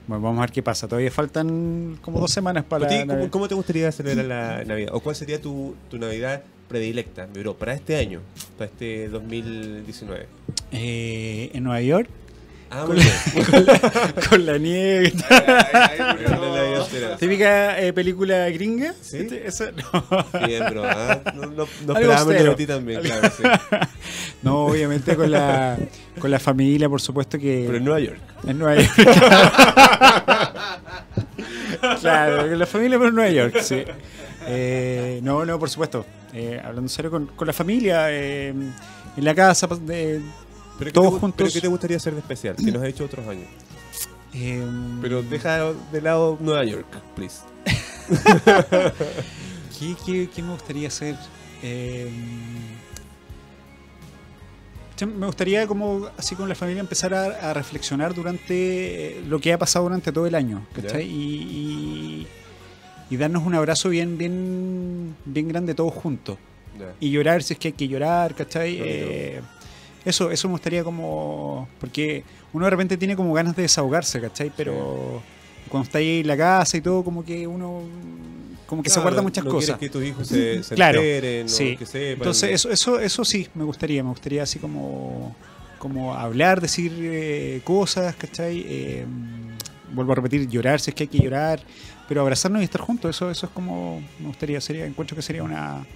[0.06, 0.86] bueno, vamos a ver qué pasa.
[0.86, 4.64] Todavía faltan como dos semanas para ¿A ti la cómo, cómo te gustaría celebrar la
[4.64, 4.90] Navidad?
[4.94, 8.20] ¿O cuál sería tu, tu Navidad predilecta, bro, para este año,
[8.56, 10.26] para este 2019?
[10.72, 12.08] Eh, en Nueva York,
[12.68, 14.14] Ah, Con muy bien.
[14.28, 15.12] con la nieve.
[15.14, 17.16] Murió La entera.
[17.16, 18.92] Típica eh, película gringa.
[19.00, 19.18] ¿Sí?
[19.18, 20.46] Este- esa- no.
[20.46, 20.82] Bien, bro.
[20.84, 23.34] ah, No, no, no esperábamos de ti también, Algo- claro.
[23.36, 23.42] Sí.
[24.42, 25.76] No, obviamente con la,
[26.20, 27.64] con la familia, por supuesto que.
[27.66, 28.20] Pero en Nueva York.
[28.46, 28.92] En Nueva York.
[32.00, 33.82] claro, con la familia, pero en Nueva York, sí.
[34.46, 36.04] Eh, no, no, por supuesto.
[36.32, 40.20] Eh, hablando en serio, con, con la familia, eh, en la casa, de,
[40.78, 41.36] Pero ¿qué Todos te juntos.
[41.38, 42.56] ¿Pero qué te gustaría hacer de especial?
[42.56, 43.46] Que nos has hecho otros años.
[44.34, 44.64] eh,
[45.00, 47.40] Pero deja de lado Nueva York, please.
[49.78, 51.16] ¿qué, qué, qué me gustaría hacer?
[51.62, 52.08] Eh,
[54.96, 59.38] che, me gustaría, como así con la familia, empezar a, a reflexionar durante eh, lo
[59.40, 61.04] que ha pasado durante todo el año, ¿cachai?
[61.06, 62.26] Y, y-
[63.08, 66.38] y darnos un abrazo bien, bien, bien grande todos juntos.
[67.00, 68.78] Y llorar si es que hay que llorar, ¿cachai?
[68.82, 69.40] Eh,
[70.06, 71.68] eso, eso me gustaría como...
[71.80, 74.50] Porque uno de repente tiene como ganas de desahogarse, ¿cachai?
[74.56, 75.20] Pero
[75.68, 77.82] cuando está ahí en la casa y todo, como que uno...
[78.66, 79.76] Como que se guarda muchas no cosas.
[79.76, 81.76] quieres que tus hijos se, se Claro, enteren, o sí.
[81.76, 82.18] que sepan.
[82.18, 84.02] Entonces, eso, eso, eso sí, me gustaría.
[84.02, 85.36] Me gustaría así como,
[85.78, 88.64] como hablar, decir eh, cosas, ¿cachai?
[88.66, 89.06] Eh,
[89.92, 91.60] vuelvo a repetir, llorar si es que hay que llorar,
[92.08, 95.42] pero abrazarnos y estar juntos, eso, eso es como me gustaría, sería, encuentro que sería
[95.44, 95.86] una,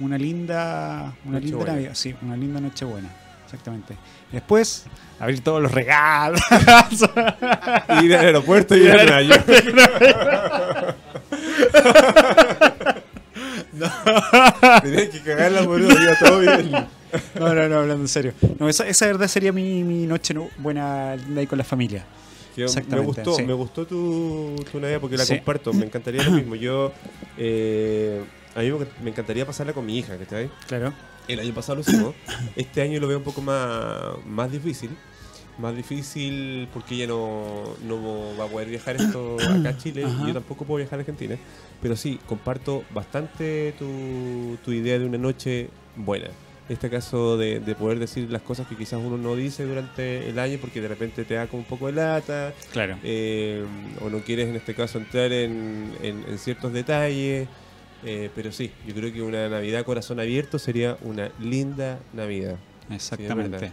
[0.00, 1.64] una linda, una linda.
[1.64, 3.08] Navidad, sí, una linda Nochebuena,
[3.46, 3.96] exactamente.
[4.30, 4.84] Después,
[5.18, 6.40] abrir todos los regalos.
[8.02, 9.46] Ir al aeropuerto y ir a Nueva York.
[14.82, 15.90] Tenés que cagarla, boludo.
[16.00, 16.70] Iba todo bien.
[17.38, 18.32] No, no, no, hablando en serio.
[18.58, 22.04] No, esa, esa verdad sería mi, mi noche no- buena linda ahí con la familia.
[22.54, 23.42] Que me gustó, sí.
[23.42, 25.36] me gustó tu, tu Navidad porque la Sí.
[25.36, 25.72] comparto.
[25.74, 26.54] Me encantaría lo mismo.
[26.54, 26.92] Yo,
[27.36, 28.24] eh,
[28.54, 30.50] a mí me- me encantaría pasarla con mi hija, ¿cachai?
[30.66, 30.92] Claro.
[31.28, 32.14] El año pasado lo hicimos.
[32.56, 34.90] Este año lo veo un poco más, más difícil.
[35.58, 40.24] Más difícil porque ella no, no va a poder viajar esto acá a Chile Ajá.
[40.24, 41.36] y yo tampoco puedo viajar a Argentina.
[41.80, 46.28] Pero sí, comparto bastante tu, tu idea de una noche buena.
[46.68, 50.38] Este caso de, de poder decir las cosas que quizás uno no dice durante el
[50.38, 52.98] año porque de repente te da como un poco de lata Claro.
[53.04, 53.64] eh,
[54.04, 57.48] o no quieres en este caso entrar en, en- en ciertos detalles.
[58.04, 62.56] Eh, pero sí, yo creo que una Navidad corazón abierto sería una linda Navidad.
[62.90, 63.50] Exactamente.
[63.58, 63.72] verdad.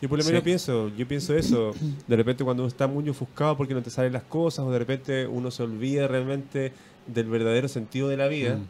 [0.00, 0.44] Yo por lo menos Sí.
[0.44, 1.74] pienso, yo pienso eso.
[2.06, 4.78] De repente cuando uno está muy ofuscado porque no te salen las cosas, o de
[4.78, 6.72] repente uno se olvida realmente
[7.06, 8.56] del verdadero sentido de la vida.
[8.56, 8.66] Mm,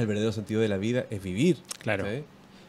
[0.00, 1.56] El verdadero sentido de la vida es vivir.
[1.78, 2.04] claro.
[2.04, 2.24] ¿sabes?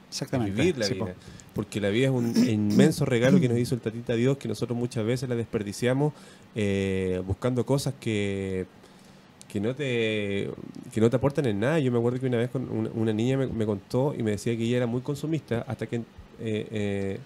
[0.10, 0.52] Exactamente.
[0.60, 1.06] vivir la Sí, vida.
[1.06, 1.12] po.
[1.54, 4.78] Porque la vida es un inmenso regalo que nos hizo el tatita Dios, que nosotros
[4.78, 6.14] muchas veces la desperdiciamos
[6.56, 8.66] eh, buscando cosas que,
[9.52, 10.50] que, no te,
[10.94, 11.78] que no te aportan en nada.
[11.80, 14.32] Yo me acuerdo que una vez con una, una niña me, me contó y me
[14.32, 16.04] decía que ella era muy consumista hasta que eh,
[16.40, 17.20] eh,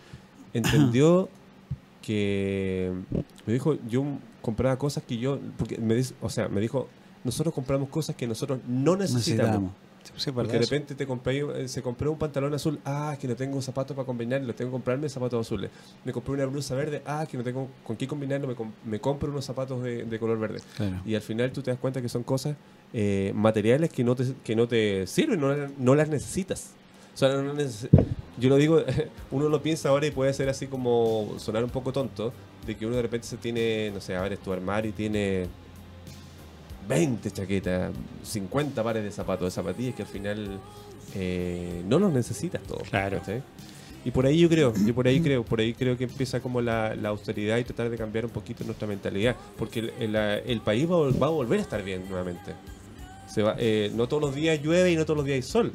[0.53, 1.29] entendió
[2.01, 2.91] que
[3.45, 4.03] me dijo yo
[4.41, 6.87] compraba cosas que yo porque me dice, o sea me dijo
[7.23, 9.71] nosotros compramos cosas que nosotros no necesitamos Necesitamos.
[10.15, 13.27] Sí, porque de repente te compré, eh, se compró un pantalón azul, ah, es que
[13.27, 15.71] no tengo zapatos para combinarlo, tengo que comprarme zapatos azules.
[16.03, 18.55] Me compré una blusa verde, ah, que no tengo con qué combinarlo, me,
[18.91, 20.59] me compro unos zapatos de, de color verde.
[20.77, 21.01] Claro.
[21.05, 22.55] Y al final tú te das cuenta que son cosas
[22.93, 26.71] eh, materiales que no te, que no te sirven, no, no las necesitas.
[27.13, 27.89] O sea, no- neces-
[28.37, 28.83] yo lo digo,
[29.31, 32.33] uno lo piensa ahora y puede ser así como sonar un poco tonto,
[32.67, 34.93] de que uno de repente se tiene, no sé, a ver, es tu armario y
[34.93, 35.47] tiene
[36.87, 37.91] 20 chaquetas,
[38.23, 40.59] 50 pares de zapatos, de zapatillas que al final
[41.15, 42.89] eh, no los necesitas todos.
[42.89, 43.19] Claro.
[43.19, 43.41] ¿cachai?
[44.03, 46.61] Y por ahí yo creo, yo por ahí creo, por ahí creo que empieza como
[46.61, 50.61] la, la austeridad y tratar de cambiar un poquito nuestra mentalidad, porque el, el- el
[50.61, 52.51] país va a volver a estar bien nuevamente.
[53.27, 55.73] Se va, eh, no todos los días llueve y no todos los días hay sol,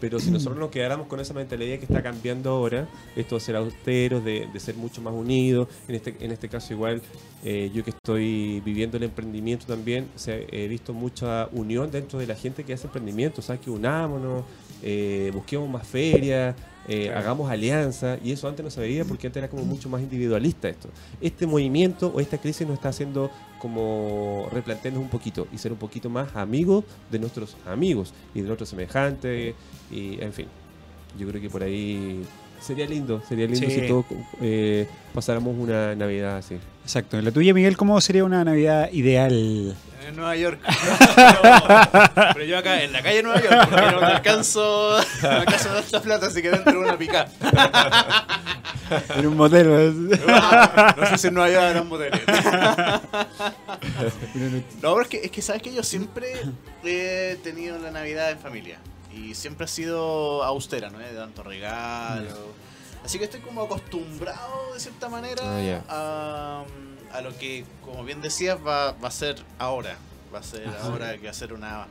[0.00, 3.56] pero si nosotros nos quedáramos con esa mentalidad que está cambiando ahora, esto de ser
[3.56, 7.00] austeros, de, de ser mucho más unidos, en este, en este caso igual,
[7.44, 12.18] eh, yo que estoy viviendo el emprendimiento también, o sea, he visto mucha unión dentro
[12.18, 13.62] de la gente que hace emprendimiento, ¿sabes?
[13.62, 14.44] Que unámonos,
[14.82, 16.54] eh, busquemos más ferias,
[16.88, 17.18] eh, Claro.
[17.18, 20.68] hagamos alianzas, y eso antes no se veía porque antes era como mucho más individualista
[20.68, 20.88] esto.
[21.20, 25.78] Este movimiento o esta crisis nos está haciendo como replantearnos un poquito y ser un
[25.78, 29.54] poquito más amigos de nuestros amigos y de nuestros semejantes,
[29.90, 30.46] y en fin,
[31.18, 32.22] yo creo que por ahí
[32.60, 33.80] sería lindo, sería lindo Sí.
[33.80, 34.04] si todos
[34.40, 36.58] eh, pasáramos una Navidad así.
[36.82, 37.20] Exacto.
[37.20, 39.74] ¿La tuya, Miguel, cómo sería una Navidad ideal?
[40.06, 40.60] En Nueva York.
[41.16, 45.28] pero, pero yo acá en la calle de Nueva York, porque no me alcanzo, no
[45.30, 47.28] me alcanzo a dar esta plata, así que dentro de una pica.
[49.16, 50.10] En un motel.
[50.96, 52.20] No sé si en Nueva York habrán moteles.
[54.82, 56.34] No, pero es que, es que sabes que yo siempre
[56.84, 58.78] he tenido la Navidad en familia.
[59.16, 60.98] Y siempre ha sido austera, ¿no?
[60.98, 62.54] De tanto regalo.
[63.04, 65.42] Así que estoy como acostumbrado de cierta manera
[65.88, 66.64] Ah,
[67.12, 69.96] a, a lo que, como bien decías, va, va a ser ahora.
[70.34, 70.82] Va a ser Ajá.
[70.82, 71.86] ahora que va a ser una,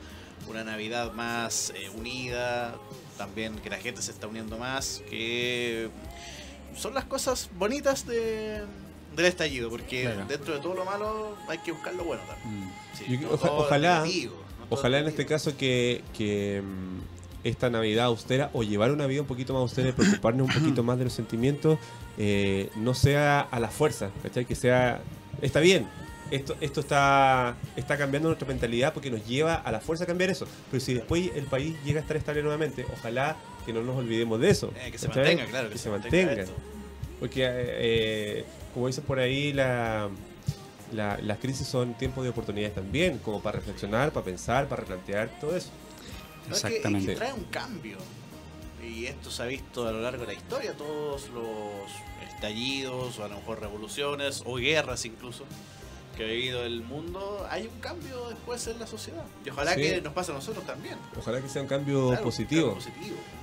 [0.48, 2.76] una Navidad más eh, unida.
[3.18, 5.02] También que la gente se está uniendo más.
[5.10, 5.90] Que
[6.78, 8.62] son las cosas bonitas de,
[9.16, 9.70] del estallido.
[9.70, 10.26] Porque Claro.
[10.28, 12.66] dentro de todo lo malo hay que buscar lo bueno también.
[12.66, 12.72] Mm.
[12.98, 17.15] Sí, Yo- no oja- ojalá- negativo, no todo Ojalá en este caso que, que, mm,
[17.46, 20.84] esta Navidad austera o llevar una vida un poquito más austera y preocuparnos un poquito
[20.84, 21.80] más de los sentimientos
[22.18, 24.44] eh, no sea a la fuerza, ¿cachai?
[24.46, 25.00] Que sea...
[25.42, 25.88] Está bien,
[26.32, 30.30] esto, esto está, está cambiando nuestra mentalidad porque nos lleva a la fuerza a cambiar
[30.32, 30.48] eso.
[30.72, 33.36] Pero si después el país llega a estar estable nuevamente, ojalá
[33.66, 34.74] que no nos olvidemos de eso.
[34.84, 35.24] Eh, que se ¿cachai?
[35.26, 36.46] mantenga, claro, Que se mantenga.
[37.20, 40.10] Porque, eh, como dicen por ahí, la,
[40.94, 45.30] la- las crisis son tiempos de oportunidades también, como para reflexionar, para pensar, para replantear,
[45.40, 45.70] todo eso.
[46.50, 47.12] No, es que- Exactamente.
[47.14, 47.98] es que trae un cambio.
[48.84, 53.24] Y esto se ha visto a lo largo de la historia, todos los estallidos, o
[53.24, 55.44] a lo mejor revoluciones, o guerras incluso,
[56.16, 59.26] que ha vivido el mundo, hay un cambio después en la sociedad.
[59.46, 59.82] Y ojalá Sí.
[59.82, 60.96] que nos pase a nosotros también.
[61.18, 62.78] Ojalá que sea un cambio Claro, positivo,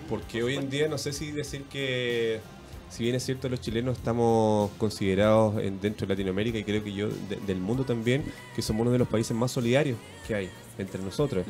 [0.08, 2.40] porque Por hoy en día no sé si decir que,
[2.88, 6.92] si bien es cierto, los chilenos estamos considerados en- dentro de Latinoamérica y creo que
[6.92, 8.24] yo de- del mundo también,
[8.54, 10.50] que somos uno de los países más solidarios que hay.
[10.78, 11.44] entre nosotros.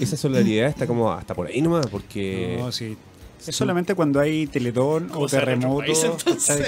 [0.00, 2.56] Esa solidaridad está como hasta por ahí nomás, porque...
[2.58, 2.96] No, sí.
[3.46, 5.92] Es solamente cuando hay teletón o terremoto.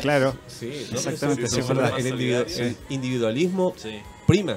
[0.00, 0.34] Claro.
[0.46, 1.98] Sí, no, Exactamente, sí, verdad.
[1.98, 2.62] El, individu- Sí.
[2.62, 3.98] el individualismo Sí.
[4.26, 4.56] prima,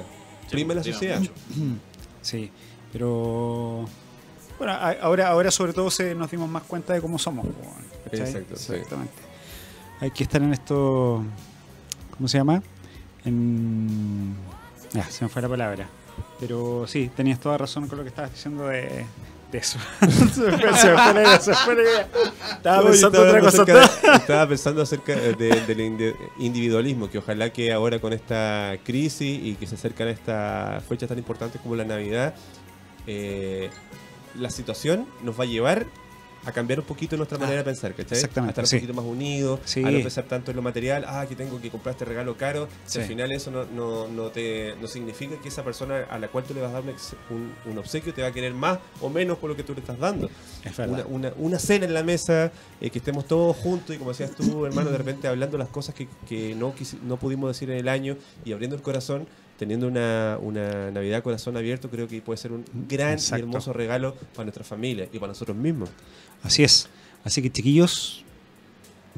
[0.50, 1.18] prima en la sociedad.
[1.20, 1.32] mucho.
[2.22, 2.50] Sí,
[2.90, 3.84] pero
[4.58, 4.72] bueno,
[5.02, 7.44] ahora, ahora sobre todo se nos dimos más cuenta de cómo somos.
[8.10, 8.72] Exacto, sí.
[8.72, 9.12] Exactamente.
[10.00, 11.22] Hay que estar en esto,
[12.16, 12.62] ¿cómo se llama?
[13.26, 14.34] En...
[15.10, 15.88] Se me fue la palabra.
[16.40, 19.06] Pero sí, tenías toda razón con lo que estabas diciendo de,
[19.52, 19.78] de eso.
[20.00, 22.08] se me fue, se me fue la idea, se me idea.
[22.56, 23.64] Estaba No, pensando estaba otra cosa.
[23.64, 29.40] de- estaba pensando acerca de- del indi- individualismo, que ojalá que ahora con esta crisis
[29.44, 32.34] y que se acercan estas fechas tan importantes como la Navidad,
[33.06, 33.70] eh,
[34.36, 35.86] la situación nos va a llevar
[36.46, 38.16] a cambiar un poquito nuestra manera de pensar, ¿cachai?
[38.18, 38.76] exactamente, A estar un sí.
[38.76, 39.82] poquito más unidos, Sí.
[39.82, 42.68] a no pensar tanto en lo material, ah, que tengo que comprar este regalo caro,
[42.86, 46.28] si al final eso no, no, no te, no significa que esa persona a la
[46.28, 46.82] cual tú le vas a dar
[47.30, 49.80] un, un- obsequio te va a querer más o menos por lo que tú le
[49.80, 50.30] estás dando
[50.64, 51.06] Es una, verdad.
[51.08, 54.66] una, una cena en la mesa, eh, que estemos todos juntos y como decías tú,
[54.66, 58.16] hermano, de repente hablando las cosas que, que no, no pudimos decir en el año
[58.44, 59.26] y abriendo el corazón,
[59.58, 63.44] teniendo una, una Navidad corazón abierto, creo que puede ser un gran Exacto.
[63.44, 65.88] y hermoso regalo para nuestra familia y para nosotros mismos.
[66.42, 66.88] Así es.
[67.24, 68.24] Así que chiquillos,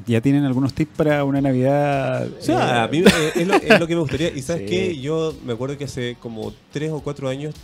[0.05, 2.27] ya tienen algunos tips para una Navidad.
[2.39, 4.29] O sea, eh, a mí eh, es, lo, es lo que me gustaría.
[4.29, 4.69] Y sabes Sí.
[4.69, 7.55] qué, yo me acuerdo que hace como tres o cuatro años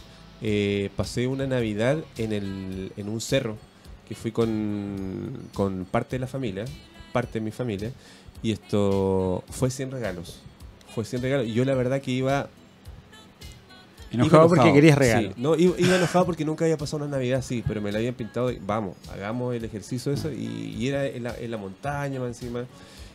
[0.42, 3.58] eh, pasé una Navidad en, el, en un cerro,
[4.10, 6.66] que fui con, con parte de la familia,
[7.14, 7.92] parte de mi familia,
[8.42, 10.42] y esto fue 100 regalos.
[10.94, 11.48] Fue 100 regalos.
[11.48, 12.50] Y yo la verdad que iba...
[14.14, 15.30] enojado porque querías regalo.
[15.30, 17.98] Sí, no, iba, iba enojado porque nunca había pasado una Navidad así, pero me la
[18.00, 18.52] habían pintado.
[18.52, 20.32] y vamos, hagamos el ejercicio eso.
[20.32, 22.66] Y, y era en la, en la montaña más encima.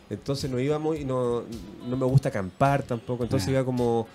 [0.09, 1.43] Entonces no íbamos y no,
[1.87, 3.23] no me gusta acampar tampoco.
[3.23, 3.51] Entonces Ah.
[3.51, 4.07] iba como.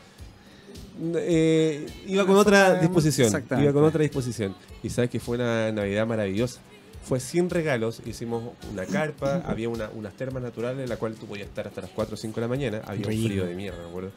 [1.16, 3.30] eh, iba con otra disposición.
[3.60, 4.54] Iba con otra disposición.
[4.82, 6.60] Y sabes que fue una Navidad maravillosa.
[7.04, 11.26] Fue 100 regalos, hicimos una carpa, había una, unas termas naturales en la cual tú
[11.26, 13.78] podías estar hasta las 4 o 5 de la mañana, había un frío de mierda,
[13.82, 14.10] me acuerdo.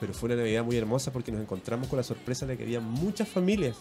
[0.00, 2.80] Pero fue una Navidad muy hermosa porque nos encontramos con la sorpresa de que había
[2.80, 3.76] muchas familias,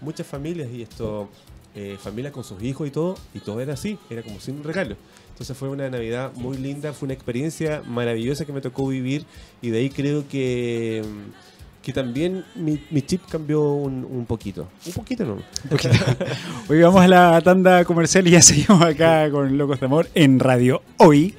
[0.00, 1.28] muchas familias y esto,
[1.74, 4.96] eh, familias con sus hijos y todo, y todo era así, era como sin regalo.
[5.38, 9.24] Entonces fue una Navidad muy linda, fue una experiencia maravillosa que me tocó vivir
[9.62, 11.04] y de ahí creo que,
[11.80, 14.66] que también mi, mi chip cambió un, un poquito.
[14.86, 15.36] Un poquito no.
[16.68, 20.40] Hoy vamos a la tanda comercial y ya seguimos acá con Locos de Amor en
[20.40, 21.36] Radio Hoy.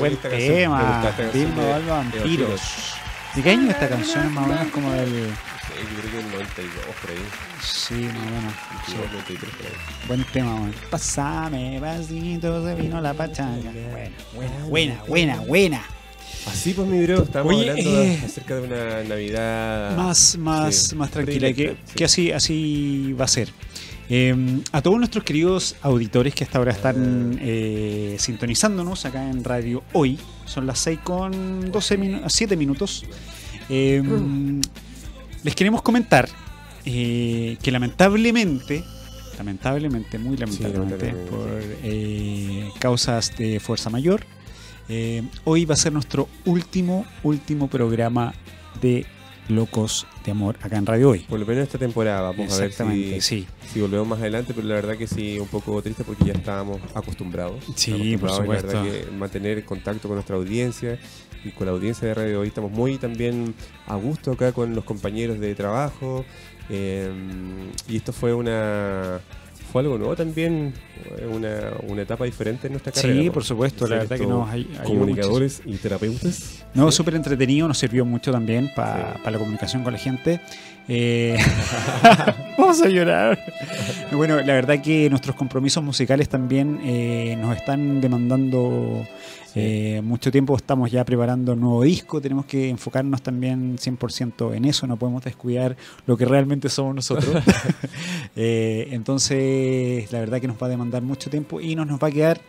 [0.00, 1.04] Buen Esta canción, me tema.
[1.08, 2.22] esta Vilma de- Balba, de Vampiros.
[2.24, 2.60] Vampiros.
[3.34, 4.26] ¿De qué año es esta canción?
[4.26, 5.08] Es más o menos como del.
[5.08, 7.16] Sí, yo creo que el 92 por ahí.
[7.62, 8.52] Sí, más o menos.
[8.86, 8.92] Sí.
[8.96, 9.72] 92, 93 por ahí.
[10.08, 10.74] Buen tema, man.
[10.90, 13.70] Pásame vasitos de vino la pachanga.
[13.70, 15.84] Buena, buena, buena, buena, buena.
[16.46, 20.96] Así pues, mi bro, estamos Oye, hablando eh, acerca de una Navidad Más, más, sí,
[20.96, 21.94] más tranquila, que, predilecta, sí.
[21.96, 23.50] que así, así va a ser.
[24.12, 24.34] Eh,
[24.72, 30.18] a todos nuestros queridos auditores que hasta ahora están eh, sintonizándonos acá en Radio Hoy,
[30.46, 33.04] son las 6 con 12 minu- 7 minutos.
[33.68, 34.02] Eh,
[35.44, 36.28] Les queremos comentar
[36.84, 38.82] eh, que lamentablemente,
[39.38, 41.30] lamentablemente, muy lamentablemente, lamentablemente.
[41.30, 41.48] por
[41.84, 44.26] eh, causas de fuerza mayor,
[45.44, 48.34] hoy va a ser nuestro último, último programa
[48.82, 49.06] de
[49.50, 51.20] Locos de Amor acá en Radio Hoy.
[51.20, 53.46] Por lo menos esta temporada, vamos a ver si, sí.
[53.72, 56.80] si volvemos más adelante, pero la verdad que sí, un poco triste porque ya estábamos
[56.94, 57.62] acostumbrados.
[57.76, 59.10] Sí, por acostumbrados, y La verdad supuesto.
[59.10, 60.98] que mantener contacto con nuestra audiencia
[61.44, 63.54] y con la audiencia de Radio Hoy estamos muy también
[63.86, 66.24] a gusto acá con los compañeros de trabajo.
[66.68, 67.10] eh,
[67.88, 69.20] y esto fue una
[69.70, 70.72] fue algo nuevo también,
[71.18, 73.22] eh, una, una etapa diferente en nuestra carrera.
[73.22, 76.64] Sí, por supuesto, la verdad que nos ayudó comunicadores y terapeutas.
[76.74, 76.96] No, Sí.
[76.96, 79.30] súper entretenido, nos sirvió mucho también para Sí.
[79.30, 80.40] la comunicación con la gente.
[80.92, 81.38] Eh,
[82.58, 83.38] Vamos a llorar.
[84.10, 89.06] Bueno, la verdad que nuestros compromisos musicales también eh, nos están demandando
[89.54, 90.56] eh, mucho tiempo.
[90.56, 95.22] Estamos ya preparando un nuevo disco, tenemos que enfocarnos también 100% en eso, no podemos
[95.22, 95.76] descuidar
[96.06, 97.42] lo que realmente somos nosotros.
[98.36, 102.08] Eh, entonces, la verdad que nos va a demandar mucho tiempo y nos, nos va
[102.08, 102.40] a quedar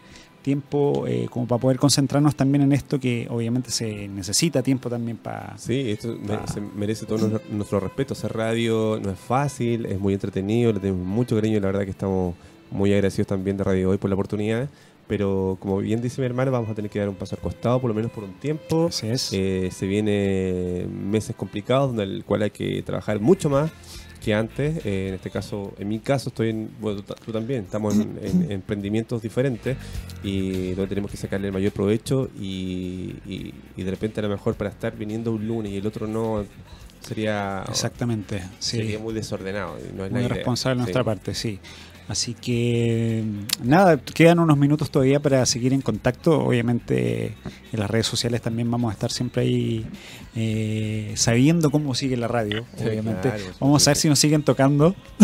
[0.42, 5.18] tiempo eh, como para poder concentrarnos también en esto que obviamente se necesita tiempo también
[5.18, 5.58] para...
[5.58, 6.18] Sí, esto
[6.52, 8.14] se merece todo nuestro, nuestro respeto.
[8.14, 11.84] Hacer radio no es fácil, es muy entretenido, le tenemos mucho cariño y la verdad
[11.84, 12.36] que estamos
[12.72, 14.70] muy agradecidos también de Radio Hoy por la oportunidad.
[15.08, 17.82] Pero como bien dice mi hermano, vamos a tener que dar un paso al costado
[17.82, 18.88] por lo menos por un tiempo.
[18.88, 19.34] Así es.
[19.34, 23.72] Eh, se vienen meses complicados donde el cual hay que trabajar mucho más
[24.24, 24.86] que antes.
[24.86, 27.96] Eh, en este caso, en mi caso, estoy en, bueno, tú, ta- tú también, estamos
[27.96, 29.76] en, en emprendimientos diferentes
[30.24, 34.30] y donde tenemos que sacarle el mayor provecho y, y- y de repente a lo
[34.30, 36.46] mejor para estar viniendo un lunes y el otro no,
[37.02, 38.78] sería, Exactamente, sí.
[38.78, 39.76] sería muy desordenado.
[39.96, 40.36] no es la Muy idea.
[40.36, 40.94] responsable de Sí.
[40.94, 41.60] nuestra parte, sí.
[42.08, 43.24] Así que
[43.64, 46.40] nada, quedan unos minutos todavía para seguir en contacto.
[46.44, 47.36] Obviamente
[47.72, 49.86] en las redes sociales también vamos a estar siempre ahí
[50.36, 52.66] eh, sabiendo cómo sigue la radio.
[52.78, 54.94] Sí, Obviamente claro, vamos a ver si nos siguen tocando.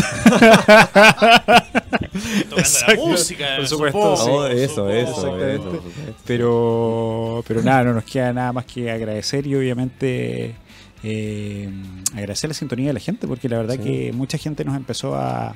[2.50, 4.30] Tocando la música, por supuesto, supongo, sí.
[4.32, 4.90] Oh, eso, supongo.
[4.92, 5.56] eso, Exactamente.
[5.78, 5.84] eso.
[6.26, 10.56] Pero, pero nada, no nos queda nada más que agradecer y obviamente
[11.04, 11.70] eh,
[12.16, 13.82] agradecer la sintonía de la gente, porque la verdad Sí.
[13.84, 15.56] que mucha gente nos empezó a,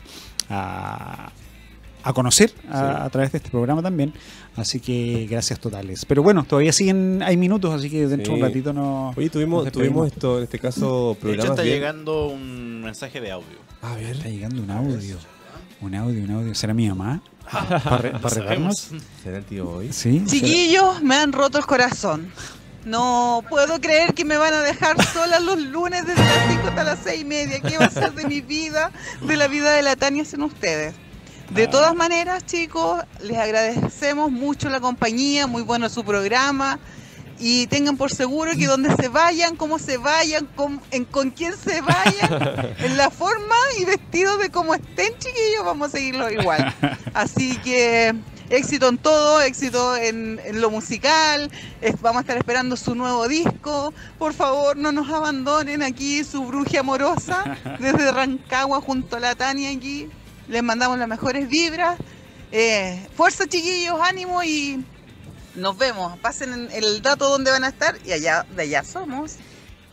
[0.51, 1.31] a,
[2.03, 3.03] a conocer a, Sí.
[3.05, 4.13] a través de este programa también.
[4.55, 6.03] Así que gracias totales.
[6.05, 8.41] Pero bueno, todavía siguen, hay minutos, así que dentro de Sí.
[8.43, 9.13] un ratito no.
[9.15, 12.81] Oye, tuvimos, nos tuvimos esto, en este caso, De hecho, programas está bien- llegando un
[12.81, 13.57] mensaje de audio.
[13.81, 14.15] A ver.
[14.17, 15.17] Está llegando un audio.
[15.79, 16.53] Un audio, un audio.
[16.53, 17.21] ¿Será mi mamá?
[17.51, 17.79] ¿Para,
[18.19, 18.29] para.
[19.23, 19.91] ¿Será el tío hoy?
[19.93, 20.21] Sí.
[20.27, 22.31] Chiquillos, me han roto el corazón.
[22.85, 26.83] No puedo creer que me van a dejar sola los lunes desde las 5 hasta
[26.83, 27.59] las 6 y media.
[27.59, 30.95] ¿Qué va a ser de mi vida, de la vida de la Tania sin ustedes?
[31.51, 36.79] De todas maneras, chicos, les agradecemos mucho la compañía, muy bueno su programa.
[37.39, 41.53] Y tengan por seguro que donde se vayan, cómo se vayan, con, en, con quién
[41.57, 46.73] se vayan, en la forma y vestido de cómo estén, chiquillos, vamos a seguirlo igual.
[47.13, 48.13] Así que
[48.51, 51.49] éxito en todo, éxito en, en lo musical.
[51.81, 53.93] es- vamos a estar esperando su nuevo disco.
[54.19, 59.69] Por favor, no nos abandonen aquí, su bruja amorosa, desde Rancagua junto a la Tania
[59.71, 60.07] aquí.
[60.47, 61.97] Les mandamos las mejores vibras.
[62.51, 64.83] Eh, fuerza, chiquillos, ánimo y
[65.55, 66.17] nos vemos.
[66.19, 69.35] Pasen en el dato donde van a estar y allá de allá somos.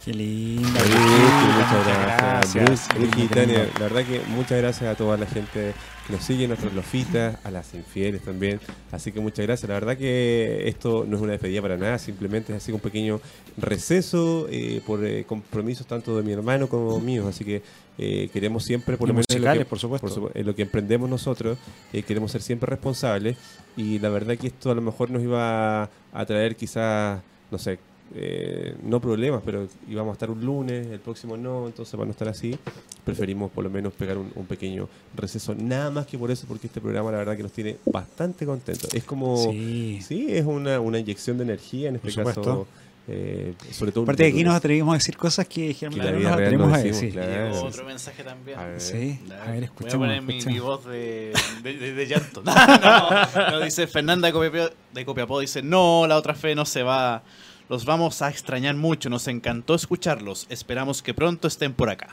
[0.04, 0.80] Qué linda.
[0.80, 2.54] Muchas gracias.
[2.64, 5.74] Bruce, Bruce y Tania, la verdad que muchas gracias a toda la gente
[6.10, 8.60] nos sigue, nuestros lofitas, a las infieles también.
[8.92, 9.68] Así que muchas gracias.
[9.68, 13.20] La verdad que esto no es una despedida para nada, simplemente es así un pequeño
[13.56, 17.26] receso eh, por eh, compromisos tanto de mi hermano como míos.
[17.26, 17.62] Así que
[17.98, 20.08] eh, queremos siempre, por Y lo menos en lo que- por supuesto.
[20.08, 21.58] supu- en lo que emprendemos nosotros,
[21.92, 23.36] eh, queremos ser siempre responsables.
[23.76, 25.82] Y la verdad que esto a lo mejor nos iba
[26.12, 27.78] a traer quizás, no sé,
[28.14, 32.10] eh, no problemas, pero íbamos a estar un lunes, el próximo no, entonces para no
[32.12, 32.58] estar así,
[33.04, 35.54] preferimos por lo menos pegar un, un pequeño receso.
[35.54, 38.92] Nada más que por eso, porque este programa la verdad que nos tiene bastante contentos.
[38.94, 40.26] Es como, sí, Sí.
[40.30, 42.66] es una, una inyección de energía en este Por caso,
[43.10, 44.02] eh, sobre todo.
[44.02, 46.32] un Aparte de aquí nos atrevimos a decir cosas que Que la generalmente no nos
[46.34, 47.12] atrevemos no a decimos, decir.
[47.14, 47.54] claro.
[47.54, 48.58] Sí, otro mensaje también.
[48.58, 48.80] A ver.
[48.82, 50.54] Sí, a ver, Voy a poner mi, escuchemos.
[50.54, 51.32] mi voz de,
[51.62, 52.42] de, de- de llanto.
[52.44, 56.66] No, no, no, dice Fernanda de Copiapó, de Copiapó, dice, no, la otra fe no
[56.66, 57.22] se va.
[57.68, 60.46] Los vamos a extrañar mucho, nos encantó escucharlos.
[60.48, 62.08] Esperamos que pronto estén por acá.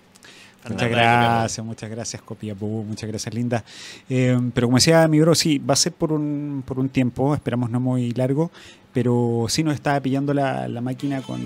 [0.68, 3.64] Muchas gracias, muchas gracias, Copiapó, muchas gracias, Linda.
[4.10, 7.36] Eh, pero como decía mi bro, sí, va a ser por un, por un tiempo,
[7.36, 8.49] esperamos no muy largo,
[8.91, 11.39] pero sí nos está pillando la, la máquina con,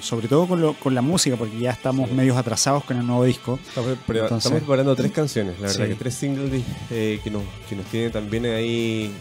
[0.00, 2.14] sobre todo con, lo- con la música, porque ya estamos Sí.
[2.14, 3.58] medios atrasados con el nuevo disco.
[3.68, 5.88] Estamos, pre- Entonces- estamos preparando tres canciones, la verdad Sí.
[5.90, 9.12] que tres singles eh, que, nos, que nos tienen también ahí.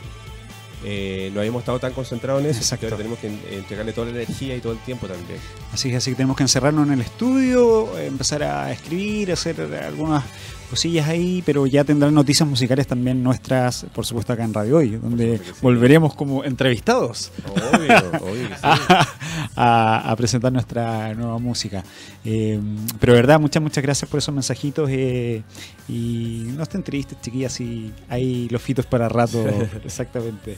[0.83, 2.87] Eh, no habíamos estado tan concentrados en eso, Exacto.
[2.87, 5.39] porque ahora tenemos que en- entregarle toda la energía y todo el tiempo también.
[5.73, 10.23] Así que así que tenemos que encerrarnos en el estudio, empezar a escribir, hacer algunas
[10.69, 14.89] cosillas ahí, pero ya tendrán noticias musicales también nuestras, por supuesto acá en Radio Hoy,
[14.91, 15.43] donde sí.
[15.61, 17.31] volveremos como entrevistados.
[17.47, 18.61] Obvio, obvio que sí.
[19.55, 21.83] a, a presentar nuestra nueva música.
[22.23, 22.59] Eh,
[22.99, 24.89] pero verdad, muchas, muchas gracias por esos mensajitos.
[24.91, 25.43] eh,
[25.87, 29.43] y no estén tristes, chiquillas, y hay lofitos para rato,
[29.85, 30.57] exactamente.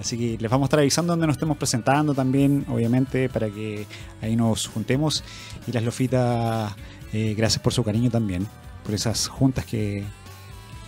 [0.00, 3.86] Así que les vamos a estar avisando donde nos estemos presentando también, obviamente, para que
[4.20, 5.22] ahí nos juntemos.
[5.68, 6.74] Y las lofitas,
[7.12, 8.48] eh, gracias por su cariño también,
[8.84, 10.04] por esas juntas que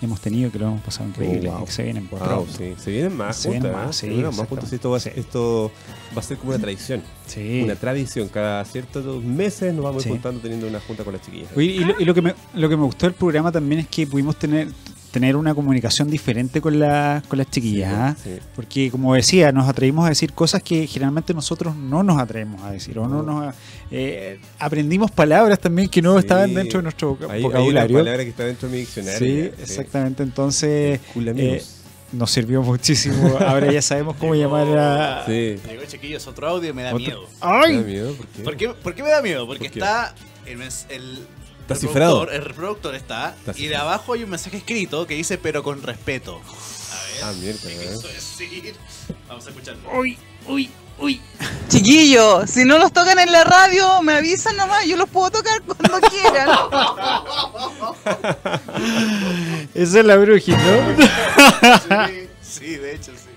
[0.03, 1.63] hemos tenido, que lo hemos pasado increíble, wow.
[1.63, 2.75] y que se vienen por Wow, sí.
[2.77, 3.87] Se vienen más Se vienen juntas.
[3.87, 4.01] más, ¿eh?
[4.01, 4.73] sí, Se vienen más juntas.
[4.73, 5.11] Esto va, a- Sí.
[5.17, 5.71] esto
[6.15, 7.03] va a ser como una tradición.
[7.27, 7.63] Sí.
[7.65, 8.29] Una tradición.
[8.29, 10.11] Cada ciertos meses nos vamos Sí.
[10.11, 11.51] juntando teniendo una junta con las chiquillas.
[11.57, 13.89] Oye, y, lo, y lo que me, lo que me gustó del programa también es
[13.89, 14.69] que pudimos tener
[15.15, 17.93] tener una comunicación diferente con, la, con las chiquillas.
[17.95, 18.17] ¿ah?
[18.21, 18.31] Sí.
[18.57, 22.73] Porque, como decía, nos atrevimos a decir cosas que generalmente nosotros no nos atrevemos a
[22.73, 22.99] decir.
[22.99, 23.55] O no nos,
[23.93, 26.19] eh, aprendimos palabras también que no Sí.
[26.19, 27.99] estaban dentro de nuestro voca- Hay, hay una vocabulario.
[27.99, 29.19] palabra que está dentro de mi diccionario.
[29.21, 30.23] sí, ya, exactamente.
[30.25, 31.63] Entonces, Culamigos.
[31.63, 31.63] eh,
[32.11, 33.39] nos sirvió muchísimo.
[33.39, 35.27] Ahora ya sabemos cómo llamar a.
[35.27, 35.57] sí.
[35.69, 37.25] Llegó chiquillos, otro audio y me da Otro- miedo.
[37.27, 37.79] ¿Te da ¡Ay!
[37.85, 38.15] miedo?
[38.17, 38.43] ¿Por qué?
[38.43, 39.47] ¿Por qué, por qué me da miedo?
[39.47, 40.13] Porque está
[40.45, 40.61] el,
[40.91, 41.19] el
[41.65, 42.29] Está cifrado.
[42.31, 43.89] El reproductor está, Está y de cifrado.
[43.89, 46.41] abajo hay un mensaje escrito que dice pero con respeto.
[47.23, 47.89] A Ah, ver, mierda, ¿qué ¿eh?
[47.95, 48.75] quiso decir?
[49.29, 49.89] Vamos a escucharlo.
[49.99, 50.19] ¡Uy!
[50.47, 50.71] ¡Uy!
[50.99, 51.21] ¡Uy!
[51.69, 55.61] Chiquillos, si no los tocan en la radio, me avisan nomás, yo los puedo tocar
[55.63, 56.49] cuando quieran.
[59.75, 60.59] Esa es la bruji, ¿no?
[62.43, 63.29] Sí, de hecho, sí.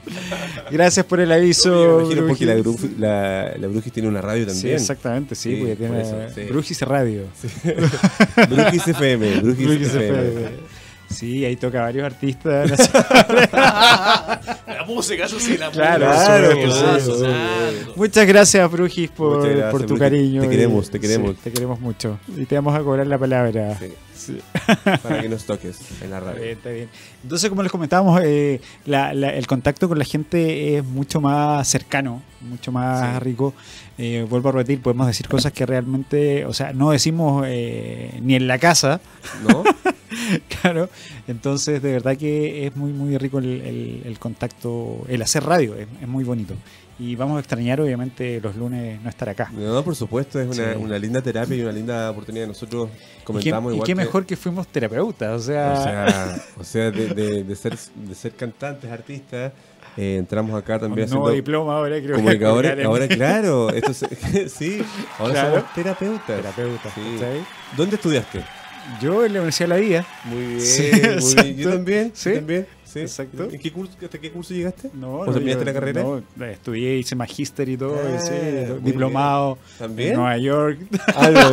[0.71, 2.03] Gracias por el aviso.
[2.27, 2.45] Porque
[2.99, 4.75] la, Brujis tiene una radio Sí, también.
[4.75, 6.41] exactamente, sí, Sí, porque por tiene eso, sí.
[6.49, 7.23] Brujis Radio.
[8.49, 9.85] Brujis FM, FM.
[9.85, 10.76] FM.
[11.09, 12.89] Sí, ahí toca varios artistas.
[13.51, 16.25] La música, eso sí, la Claro, música.
[16.25, 17.91] claro, Claro, sí.
[17.95, 19.99] Muchas gracias, Brujis, por, gracias, por tu Brujis.
[20.01, 20.41] cariño.
[20.41, 21.31] Te queremos, te queremos.
[21.31, 22.19] sí, te queremos mucho.
[22.35, 23.77] Y te vamos a cobrar la palabra.
[23.79, 24.39] Sí, Sí.
[25.03, 26.43] para que nos toques en la radio.
[26.43, 26.89] está bien.
[27.23, 31.65] Entonces, como les comentábamos, eh, la- la- el contacto con la gente es mucho más
[31.67, 33.19] cercano, mucho más Sí.
[33.23, 33.53] rico.
[33.99, 38.35] Eh, vuelvo a repetir, podemos decir cosas que realmente, o sea, no decimos eh, ni
[38.35, 39.01] en la casa,
[39.49, 39.63] ¿No?
[40.61, 40.89] claro.
[41.27, 45.75] Entonces, de verdad que es muy, muy rico el, el- el contacto, el hacer radio,
[45.75, 46.53] es, es muy bonito.
[46.99, 49.51] Y vamos a extrañar, obviamente, los lunes no estar acá.
[49.55, 50.79] No, por supuesto, es una, Sí.
[50.79, 52.47] una linda terapia y una linda oportunidad.
[52.47, 55.83] Nosotros Y qué, comentamos y igual qué que- mejor que fuimos terapeutas, o sea, O
[55.83, 59.51] sea, o sea de, de- de ser, de ser cantantes, artistas,
[59.97, 62.71] eh, entramos acá también nuevo haciendo diploma ahora creo que comunicadores.
[62.79, 64.81] en- Ahora, claro, esto se- sí,
[65.19, 65.49] ahora Claro.
[65.55, 66.37] somos terapeutas.
[66.37, 67.01] terapeutas, Sí.
[67.75, 68.41] ¿Dónde estudiaste?
[69.01, 70.05] Yo en la Universidad de la Vida.
[70.23, 71.57] Muy bien, Sí, muy bien.
[71.57, 72.29] Yo también, Sí.
[72.29, 72.67] yo también.
[72.85, 72.99] Sí.
[73.01, 73.49] Exacto.
[73.51, 74.89] ¿En qué curso, ¿Hasta qué curso llegaste?
[74.93, 76.03] No, ¿O no, terminaste yo- la carrera?
[76.03, 80.11] No, estudié, hice magíster y todo, Ah, sí, muy diplomado ¿También?
[80.11, 80.79] en Nueva York.
[81.13, 81.51] Ah, ¿no?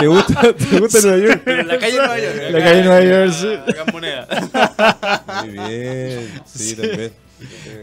[0.00, 1.42] ¿Te gusta, ¿Te gusta Nueva York?
[1.44, 2.34] Pero en la calle de Nueva York.
[2.40, 3.70] La acá calle de Nueva York, sí.
[3.70, 5.42] Acá en moneda.
[5.44, 6.74] Muy bien, sí, Sí.
[6.76, 7.12] también.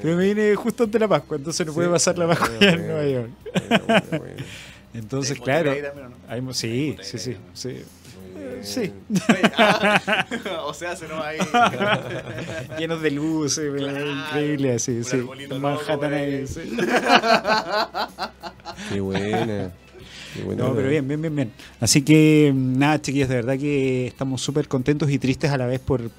[0.01, 1.75] Pero me vine justo antes de la Pascua, entonces no Sí.
[1.75, 2.87] puede pasar la Pascua Ah, en.
[2.87, 3.29] Nueva York.
[4.09, 4.25] Bueno.
[4.93, 5.71] Entonces, ¿Hay claro.
[5.71, 6.15] ahí también no?
[6.27, 7.67] hay sí, Hay sí, sí, sí.
[7.69, 8.63] Muy bien.
[8.63, 8.91] Sí.
[10.65, 11.37] o sea, se nos va ahí.
[12.79, 14.11] Llenos de luces, Claro.
[14.11, 15.17] increíble, así, sí.
[15.59, 16.33] Manhattan ahí.
[16.33, 16.61] ahí, sí.
[18.91, 19.71] Qué buena.
[20.35, 20.63] Qué buena.
[20.63, 21.51] No, pero bien, bien, bien, bien.
[21.79, 25.79] Así que, nada, chiquillos, de verdad que estamos súper contentos y tristes a la vez
[25.79, 26.09] por,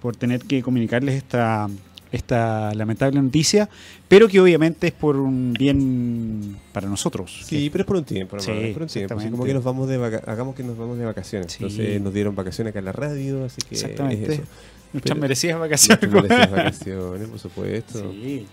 [0.00, 1.68] por tener que comunicarles esta,
[2.12, 3.68] esta lamentable noticia,
[4.08, 7.42] pero que obviamente es por un bien para nosotros.
[7.44, 9.14] Sí, pero es por un tiempo, Sí, es por un tiempo.
[9.18, 11.52] Así como que nos vamos de vaca- hagamos que nos vamos de vacaciones.
[11.52, 11.58] Sí.
[11.64, 14.24] Entonces nos dieron vacaciones acá en la radio, así que Exactamente.
[14.24, 14.42] es eso.
[14.92, 16.10] Nuestras Pero- merecidas vacaciones.
[16.10, 18.10] Nuestras merecidas vacaciones, por supuesto.
[18.12, 18.46] Sí.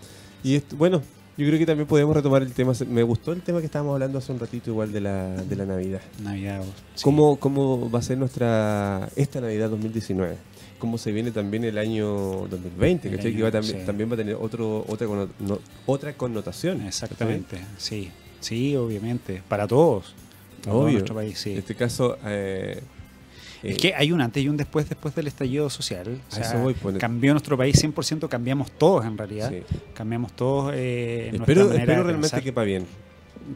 [0.43, 1.01] Y esto, bueno,
[1.38, 2.74] yo creo que también podemos retomar el tema.
[2.89, 5.66] Me gustó el tema que estábamos hablando hace un ratito igual de la, de la
[5.66, 6.01] Navidad.
[6.22, 6.62] Navidad.
[6.95, 7.03] sí.
[7.03, 10.36] ¿Cómo, ¿Cómo va a ser nuestra esta Navidad 2019?
[10.80, 13.08] ¿Cómo se viene también el año 2020?
[13.08, 13.30] El ¿cachai?
[13.32, 13.86] año, que va también, sí.
[13.86, 15.08] también va a tener otro, otra,
[15.40, 16.82] no- otra connotación.
[16.86, 18.12] Exactamente, sí.
[18.42, 19.42] Sí, obviamente.
[19.48, 20.14] Para todos.
[20.64, 20.94] Para Obvio.
[20.94, 21.52] nuestro país, sí.
[21.54, 22.82] En este caso, eh,
[23.64, 26.20] Es eh, que hay un antes y un después después del estallido social.
[26.32, 26.98] O sea, voy, pues.
[26.98, 29.50] cambió nuestro país 100%, cambiamos todos en realidad.
[29.52, 29.64] sí.
[29.94, 32.86] Cambiamos todos eh, en Espero, nuestra manera espero de realmente que para bien.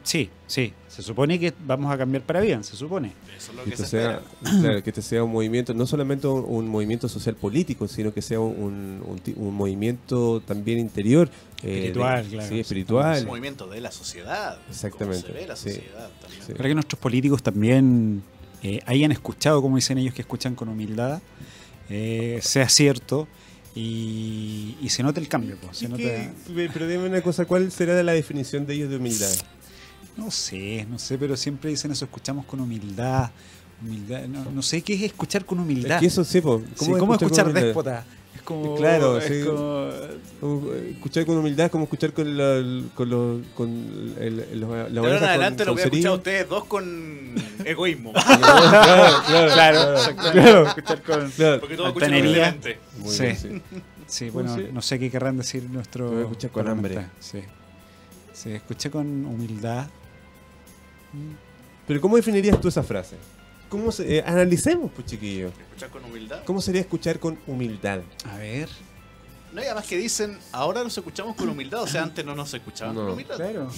[0.04, 0.72] Sí, sí.
[0.88, 3.12] Se supone que vamos a cambiar para bien, se supone.
[3.36, 4.60] Eso es lo Que que este, se sea, espera.
[4.60, 8.22] claro, que este sea un movimiento, no solamente un, un movimiento social político, sino que
[8.22, 11.28] sea un, un ti- un movimiento también interior.
[11.62, 12.48] eh, Espiritual, de- claro.
[12.48, 13.20] Sí, Es espiritual.
[13.22, 14.58] un movimiento de la sociedad.
[14.68, 15.70] Exactamente, se ve la sí.
[15.70, 16.42] sociedad también.
[16.46, 16.52] Sí.
[16.54, 18.22] Para que nuestros políticos también
[18.62, 21.20] eh, hayan escuchado, como dicen ellos, que escuchan con humildad,
[21.88, 23.26] eh, sea cierto
[23.74, 25.56] y, y se note el cambio.
[25.62, 26.32] pues, se ¿Y nota-
[26.72, 29.30] pero dime una cosa, ¿cuál será la definición de ellos de humildad?
[30.24, 33.30] No sé, no sé, pero siempre dicen eso, escuchamos con humildad.
[33.82, 35.92] humildad no, no sé qué es escuchar con humildad.
[35.96, 38.04] Es que eso sí, po, Sí, ¿cómo, ¿Cómo, con escuchar déspota?
[38.34, 38.74] Es como.
[38.76, 39.44] Claro, es sí.
[39.46, 39.90] como-
[40.40, 43.68] Como, Escuchar con humildad es como escuchar con la, con los, con
[44.20, 46.14] el, el- los- la De ahora oreja en adelante con- lo voy a escuchar a
[46.14, 48.12] ustedes dos con egoísmo.
[48.12, 50.66] claro, claro.
[50.68, 51.30] Escuchar con.
[51.30, 51.60] claro.
[51.60, 52.10] Porque todos escuchan.
[52.98, 53.22] Muy Sí.
[53.22, 53.62] bien, sí.
[54.06, 54.66] Sí, bueno, Sí.
[54.72, 56.06] no sé qué querrán decir nuestro.
[56.08, 57.06] Te voy a escuchar con hambre.
[57.20, 57.40] Sí.
[58.32, 59.86] Sí, escuché con humildad.
[61.86, 63.16] Pero ¿cómo definirías tú esa frase?
[63.68, 65.48] ¿Cómo se- eh, analicemos, pues chiquillo.
[65.48, 66.40] Escuchar con humildad.
[66.44, 68.00] ¿Cómo sería escuchar con humildad?
[68.28, 68.68] A ver.
[69.52, 72.52] No hay además que dicen, ahora nos escuchamos con humildad, o sea, antes no nos
[72.54, 73.02] escuchaban No.
[73.02, 73.36] con humildad.
[73.36, 73.68] Claro.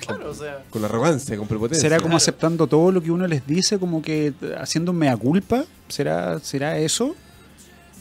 [0.00, 0.64] Claro, o sea.
[0.70, 1.82] Con arrogancia, con prepotencia.
[1.82, 2.16] ¿Será como Claro.
[2.18, 5.64] aceptando todo lo que uno les dice, como que haciendo mea culpa?
[5.88, 7.14] ¿Será, será eso?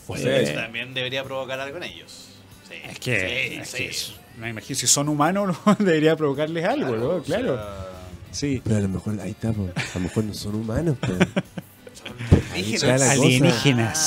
[0.08, 2.28] O Eso sea, Eh, también debería provocar algo en ellos.
[2.68, 3.78] Sí, Es que, sí, es sí.
[3.78, 5.76] que es- me imagino, si son humanos, ¿no?
[5.80, 7.10] debería provocarles algo, ¿no?
[7.18, 7.56] o Claro.
[7.56, 7.89] sea,
[8.32, 8.62] Sí.
[8.64, 9.64] Pero a lo mejor, ahí está, po.
[9.76, 11.08] a lo mejor no son humanos, po.
[12.80, 13.12] cosa.
[13.12, 13.98] Alienígenas.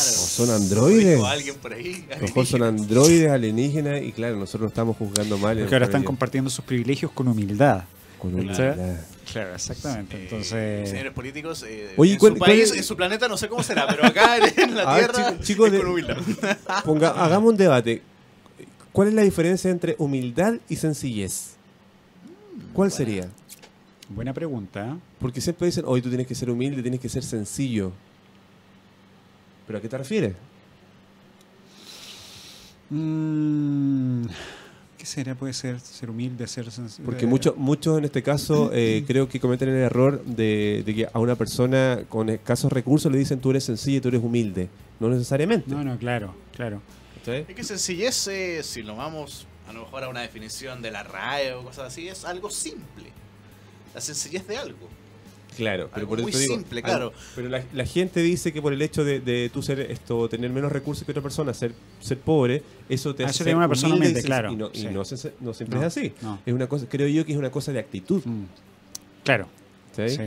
[0.40, 1.20] O son androides.
[1.20, 2.06] O alguien por ahí.
[2.12, 5.58] A lo mejor son androides alienígenas y claro, nosotros estamos juzgando mal.
[5.58, 6.06] Porque ahora están ellos.
[6.08, 7.84] compartiendo sus privilegios con humildad.
[8.18, 8.72] con Claro.
[8.72, 9.00] humildad.
[9.32, 10.16] Claro, exactamente.
[10.16, 13.26] Eh, Entonces, Señores políticos, eh, Oye, en ¿cuál- su cuál país, es- en su planeta,
[13.28, 15.88] no sé cómo será, pero acá en la ver, Tierra, chicos- chicos es de- con
[15.88, 16.16] humildad.
[16.84, 18.02] Ponga, hagamos un debate.
[18.92, 21.54] ¿Cuál es la diferencia entre humildad y sencillez?
[22.72, 23.28] ¿Cuál sería?
[24.14, 24.92] Buena pregunta.
[24.92, 24.98] ¿eh?
[25.20, 27.92] Porque siempre dicen, hoy tú tienes que ser humilde, tienes que ser sencillo.
[29.66, 30.34] ¿Pero a qué te refieres?
[32.90, 34.24] Mm,
[34.98, 35.34] ¿Qué será?
[35.34, 37.06] Puede ser ser humilde, ser sensible.
[37.06, 41.08] Porque muchos muchos en este caso eh, creo que cometen el error de, de que
[41.12, 44.68] a una persona con escasos recursos le dicen tú eres sencilla y tú eres humilde.
[45.00, 45.70] No necesariamente.
[45.70, 46.82] No, no, claro, claro.
[47.26, 51.04] Es que sencillez, eh, si lo vamos a lo mejor a una definición de la
[51.04, 53.12] RAE o cosas así, es algo simple.
[53.94, 54.88] La sencillez de algo.
[55.56, 57.12] Claro, pero Algo por eso muy te digo, simple, algo- claro.
[57.36, 60.48] pero la, la gente dice que por el hecho de, de tú ser esto, tener
[60.50, 63.68] menos recursos que otra persona, ser, ser pobre, eso te Ah, hace eso ser una
[63.68, 64.86] persona humilde claro, Y no, y sí.
[64.90, 66.14] no, se- no siempre No, es así.
[66.22, 66.38] no.
[66.46, 68.22] Es una cosa, creo yo que es una cosa de actitud.
[68.24, 68.44] Mm.
[69.24, 69.46] Claro,
[69.94, 70.08] ¿sí?
[70.08, 70.22] sí.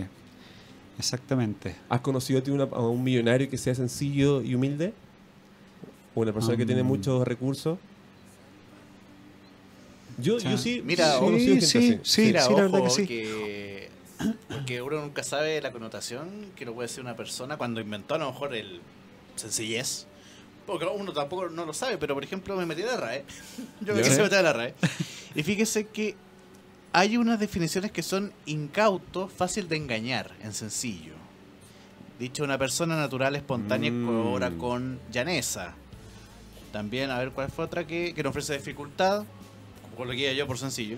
[0.99, 1.75] Exactamente.
[1.89, 4.93] ¿Has conocido a, ti una- a un millonario que sea sencillo y humilde?
[6.13, 7.77] ¿O una persona que tiene Um, muchos recursos?
[10.17, 11.99] Yo, yo sí, mira, sí gente sí, así.
[12.03, 13.07] sí, Mira, sí, la verdad ojo, que sí.
[13.07, 13.89] que-
[14.49, 18.17] porque uno nunca sabe la connotación que lo puede decir una persona cuando inventó a
[18.17, 18.79] lo mejor el
[19.35, 20.07] sencillez.
[20.65, 23.25] Porque uno tampoco no lo sabe, pero por ejemplo me metí a la RAE.
[23.81, 24.73] Yo me quise meter a la RAE.
[25.35, 26.15] Y fíjese que
[26.93, 31.11] hay unas definiciones que son incauto, fácil de engañar, en sencillo.
[32.17, 34.05] Dicho una persona natural, espontánea, Mm.
[34.05, 35.73] colabora con llaneza.
[36.71, 39.25] También, a ver cuál fue otra que, que no ofrece dificultad,
[39.95, 40.97] coloqué yo por sencillo.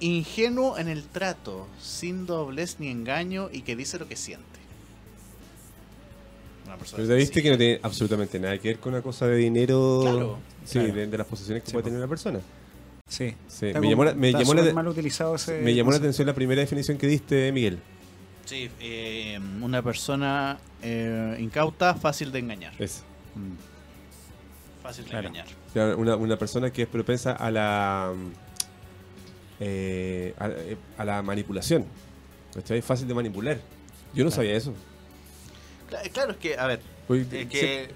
[0.00, 4.44] Ingenuo en el trato, sin doblez ni engaño y que dice lo que siente.
[6.66, 9.26] Una persona Pero te viste que no tiene absolutamente nada que ver con una cosa
[9.26, 10.00] de dinero.
[10.02, 10.94] Claro, sí, claro.
[10.94, 12.40] De, de las posesiones que Sí, puede tener una persona.
[13.08, 13.34] Sí.
[13.62, 15.96] Me como- llamó la, me está llamó la, súper mal utilizado ese me llamó la
[15.96, 17.78] atención la primera definición que diste, Miguel.
[18.44, 22.72] Sí, eh, una persona eh, incauta, fácil de engañar.
[22.78, 23.02] Es.
[23.34, 23.52] Mm.
[24.88, 25.28] Fácil de Claro.
[25.28, 25.46] engañar.
[25.68, 28.12] O sea, Una, una persona que es propensa a la
[29.60, 31.84] eh, a, eh, a la manipulación.
[32.68, 33.56] Es fácil de manipular.
[34.14, 34.30] Yo no Claro.
[34.30, 34.72] sabía eso.
[35.90, 36.80] Cla- Claro, es que, a ver,
[37.10, 37.88] es que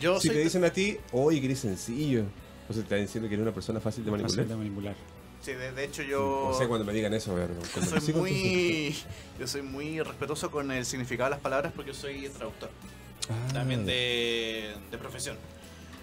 [0.00, 0.36] yo si soy...
[0.36, 2.24] te dicen a ti, oye, que eres sencillo.
[2.68, 4.36] O sea, te están diciendo que eres una persona fácil de manipular.
[4.36, 4.94] Fácil de manipular.
[5.42, 6.48] sí, de, de hecho yo...
[6.52, 7.36] No sé cuando me digan eso,
[7.90, 8.94] soy sí, muy...
[9.40, 12.70] Yo soy muy respetuoso con el significado de las palabras porque soy traductor.
[13.28, 13.52] Ah.
[13.52, 15.36] también de, de profesión.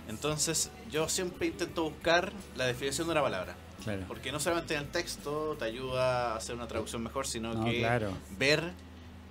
[0.10, 3.55] Entonces, yo siempre intento buscar la definición de una palabra.
[3.84, 4.03] Claro.
[4.07, 7.64] Porque no solamente en el texto te ayuda a hacer una traducción mejor, sino No,
[7.66, 8.12] que claro.
[8.38, 8.72] ver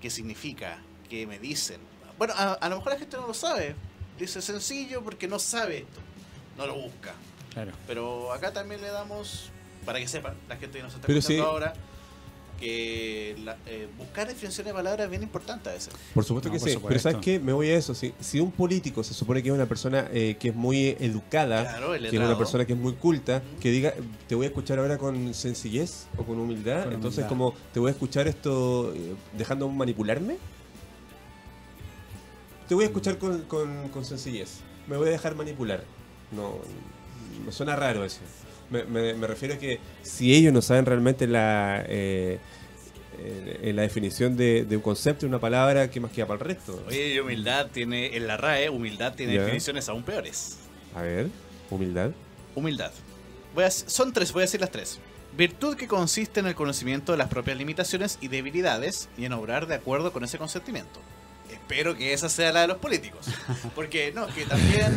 [0.00, 0.78] qué significa,
[1.10, 1.80] qué me dicen.
[2.16, 3.74] Bueno, a, a lo mejor la gente no lo sabe.
[4.18, 6.00] Dice sencillo porque no sabe esto.
[6.56, 7.12] No lo busca.
[7.52, 7.72] Claro.
[7.86, 9.50] Pero acá también le damos,
[9.84, 11.74] para que sepan, la gente que nos está Pero escuchando ahora,
[12.58, 15.94] que la- eh, buscar definiciones de palabras es bien importante a veces.
[16.12, 16.74] Por supuesto No, que por sí.
[16.74, 16.88] supuesto.
[16.88, 17.38] Pero ¿sabes qué?
[17.38, 17.94] Me voy a eso.
[17.94, 21.62] Si, si un político se supone que es una persona eh, que es muy educada,
[21.62, 23.94] Claro, que es una persona que es muy culta, que diga,
[24.26, 27.28] te voy a escuchar ahora con sencillez o con humildad, Con entonces humildad.
[27.28, 30.36] como te voy a escuchar esto eh, dejando manipularme.
[32.68, 34.58] Te voy a escuchar con, con- con sencillez.
[34.86, 35.84] Me voy a dejar manipular.
[36.32, 36.56] No,
[37.46, 38.18] me suena raro eso.
[38.70, 42.38] Me, me- me refiero a que si ellos no saben realmente la, eh,
[43.18, 46.44] eh, la definición de, de un concepto, de una palabra, ¿qué más queda para el
[46.46, 46.82] resto?
[46.86, 49.42] Oye, y humildad tiene, en la RAE, humildad tiene Ya.
[49.42, 50.58] definiciones aún peores.
[50.94, 51.28] A ver,
[51.70, 52.10] humildad.
[52.54, 52.92] Humildad.
[53.54, 54.98] Voy a- son tres, voy a decir las tres.
[55.36, 59.66] Virtud que consiste en el conocimiento de las propias limitaciones y debilidades y en obrar
[59.66, 61.00] de acuerdo con ese consentimiento.
[61.50, 63.26] Espero que esa sea la de los políticos.
[63.74, 64.96] Porque no, es que también,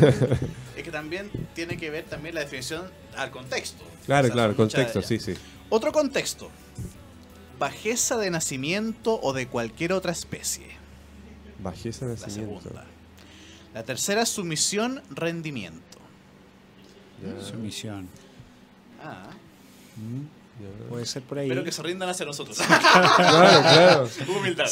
[0.76, 3.84] es que también tiene que ver también la definición al contexto.
[4.06, 5.34] Claro, O sea, claro, contexto, sí, sí.
[5.70, 6.50] Otro contexto.
[7.60, 10.66] Bajeza de nacimiento o de cualquier otra especie.
[11.60, 12.62] Bajeza de La nacimiento.
[12.62, 12.86] segunda.
[13.74, 16.00] La tercera, sumisión, rendimiento.
[17.50, 18.08] Sumisión.
[19.04, 19.30] Ah,
[19.98, 20.41] Mm.
[20.90, 21.46] Puede ser por ahí.
[21.48, 22.58] espero que se rindan hacia nosotros.
[22.68, 24.10] Claro, claro.
[24.40, 24.68] Humildad.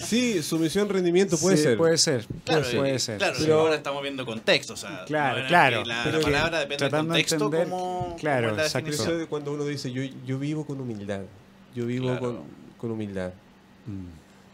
[0.00, 1.78] Sí, sumisión, rendimiento puede Sí, ser.
[1.78, 2.26] Puede ser.
[2.44, 3.18] Claro, puede, puede ser.
[3.18, 3.42] Claro, sí.
[3.44, 6.90] pero ahora estamos viendo contexto, o sea, Claro, claro, La, pero la palabra depende del
[6.90, 8.70] tratando de contexto entender- como, claro, como la.
[8.72, 11.20] Pero eso es cuando uno dice, yo, yo vivo con humildad.
[11.74, 12.20] Yo vivo Claro.
[12.20, 12.38] con,
[12.78, 13.32] con humildad.
[13.86, 14.06] Mm.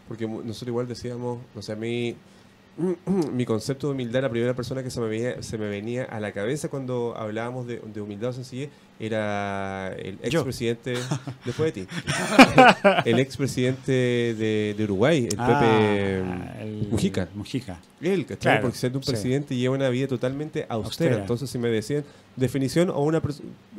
[0.07, 2.15] Porque nosotros igual decíamos, o sea, a mí,
[2.77, 6.19] mi concepto de humildad, la primera persona que se me, venía, se me venía a
[6.19, 8.69] la cabeza cuando hablábamos de, de humildad o sencillez,
[8.99, 10.95] era el expresidente,
[11.45, 11.87] después de ti,
[13.05, 17.29] el expresidente de, de Uruguay, el Ah, Pepe el- Mujica.
[17.33, 17.79] Mujica.
[18.01, 18.39] Él, ¿cachai?
[18.41, 19.11] Claro, Porque siendo un sí.
[19.11, 20.85] presidente lleva una vida totalmente austera.
[21.11, 21.15] Austera.
[21.17, 22.03] Entonces, si me decían
[22.35, 23.21] definición o una,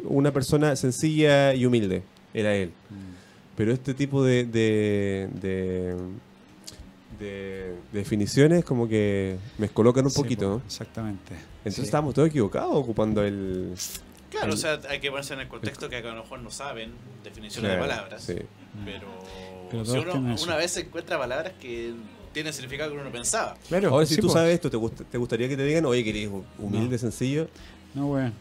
[0.04, 2.70] una persona sencilla y humilde, era él.
[2.90, 3.56] Mm.
[3.56, 5.96] Pero este tipo de, de,
[7.18, 10.42] de, de definiciones como que me colocan un Sí, poquito.
[10.44, 10.62] po, ¿no?
[10.66, 11.34] Exactamente.
[11.58, 11.82] Entonces Sí.
[11.82, 13.74] estábamos todos equivocados ocupando el...
[14.30, 16.92] Claro, o sea, hay que ponerse en el contexto que a lo mejor no saben
[17.24, 18.22] definiciones Claro, de palabras.
[18.22, 18.36] sí.
[18.84, 19.06] Pero,
[19.70, 21.94] Pero si uno tienen una vez encuentra palabras que
[22.34, 23.56] tiene significado que uno no pensaba.
[23.68, 24.34] Claro, Ahora, si sí, tú po.
[24.34, 27.48] sabes esto, ¿te, gust- te gustaría que te digan, oye, querés humilde, sencillo?
[27.96, 28.34] No, weón.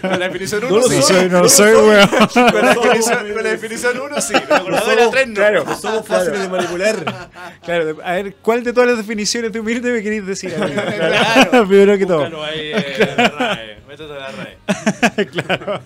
[0.00, 0.96] Con la definición No 1 lo sí.
[0.96, 2.08] No soy, soy, no soy, weón.
[2.08, 5.34] Con la definición, con la definición 1 sí, con la 2 y la 3 no.
[5.34, 5.64] Claro.
[5.64, 7.28] No somos fáciles de manipular.
[7.64, 10.50] Claro, a ver, ¿cuál de todas las definiciones de humilde me queréis decir?
[10.56, 10.70] mí?
[10.72, 11.66] Claro.
[11.68, 12.18] Primero que todo.
[12.20, 13.76] Búscalo ahí en la RAE.
[13.88, 15.26] Métete la RAE.
[15.26, 15.80] claro.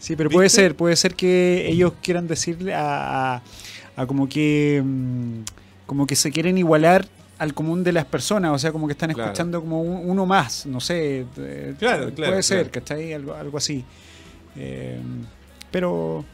[0.00, 3.42] Sí, pero puede ser, puede ser que ellos quieran decirle a, a-
[3.96, 5.42] a como que mm,
[5.86, 7.06] como que se quieren igualar
[7.38, 9.30] al común de las personas, o sea, como que están Claro.
[9.30, 12.72] escuchando como un- uno más, no sé, eh, Claro, claro, puede ser, claro.
[12.72, 13.12] ¿cachai?
[13.12, 13.84] Algo, algo así.
[14.56, 15.00] Eh,
[15.70, 16.24] pero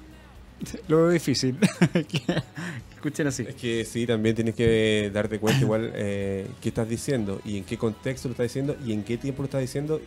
[0.88, 1.56] lo veo difícil
[2.94, 3.44] escuchen así.
[3.48, 7.64] Es que sí, también tienes que darte cuenta igual eh, qué estás diciendo y en
[7.64, 10.00] qué contexto lo estás diciendo y en qué tiempo lo estás diciendo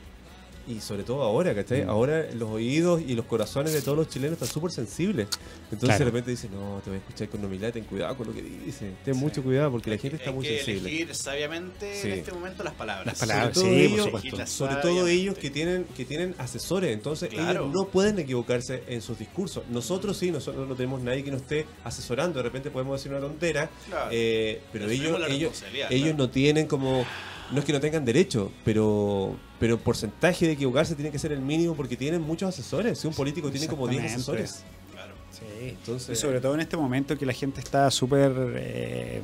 [0.67, 1.83] y sobre todo ahora, ¿cachai?
[1.85, 1.89] Mm.
[1.89, 5.27] Ahora los oídos y los corazones de todos los chilenos están súper sensibles.
[5.65, 5.99] Entonces Claro.
[5.99, 8.41] de repente dicen, no, te voy a escuchar con humildad, ten cuidado con lo que
[8.41, 10.89] dices, ten mucho cuidado porque la gente está Hay muy que sensible.
[10.89, 12.07] elegir sabiamente Sí.
[12.07, 13.05] en este momento las palabras.
[13.05, 14.47] Las palabras, sobre todo, sí, por ellos, supuesto.
[14.47, 17.61] sobre todo ellos que tienen que tienen asesores, entonces Claro.
[17.65, 19.63] ellos no pueden equivocarse en sus discursos.
[19.69, 23.19] Nosotros sí, nosotros no tenemos nadie que nos esté asesorando, de repente podemos decir una
[23.21, 24.09] tontera, Claro.
[24.13, 26.17] eh, pero ellos ellos responsabilidad, ellos claro.
[26.17, 27.05] no tienen como
[27.51, 31.31] no es que no tengan derecho, pero pero el porcentaje de equivocarse tiene que ser
[31.31, 32.99] el mínimo porque tienen muchos asesores.
[32.99, 34.43] Si un político tiene como 10 Exactamente.
[34.43, 35.13] asesores, Claro.
[35.31, 35.69] Sí.
[35.69, 38.33] entonces Y sobre todo en este momento que la gente está súper.
[38.57, 39.21] eh,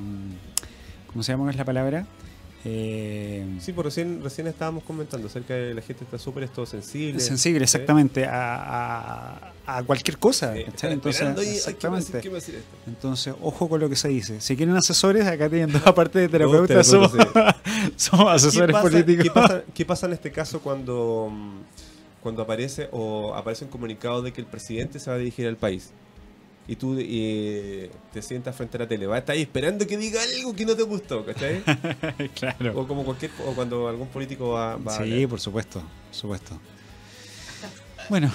[1.08, 2.06] ¿Cómo se llama es la palabra?
[2.66, 7.20] Eh, Sí, pues recién, recién estábamos comentando acerca de la gente está súper esto sensible.
[7.20, 10.55] sensible, exactamente, a, a- a cualquier cosa.
[10.57, 12.30] Eh, Entonces, esperando y, ay, ¿qué va a decir- exactamente.
[12.30, 12.78] decir esto?
[12.88, 14.41] Entonces, ojo con lo que se dice.
[14.41, 17.12] Si quieren asesores, acá tienen dos, aparte de terapeutas, somos,
[17.95, 19.24] somos asesores ¿Qué pasa, políticos.
[19.24, 21.32] ¿qué pasa, qué pasa en este caso cuando,
[22.22, 25.57] cuando aparece o aparece un comunicado de que el presidente se va a dirigir al
[25.57, 25.91] país?
[26.72, 29.97] Y tú eh, te sientas frente a la tele, vas a estar ahí esperando que
[29.97, 31.63] diga algo que no te gustó, ¿cachai?
[32.36, 32.80] claro.
[32.80, 36.59] O como cualquier o cuando algún político va, va a Sí, por supuesto, por supuesto.
[38.07, 38.32] Bueno,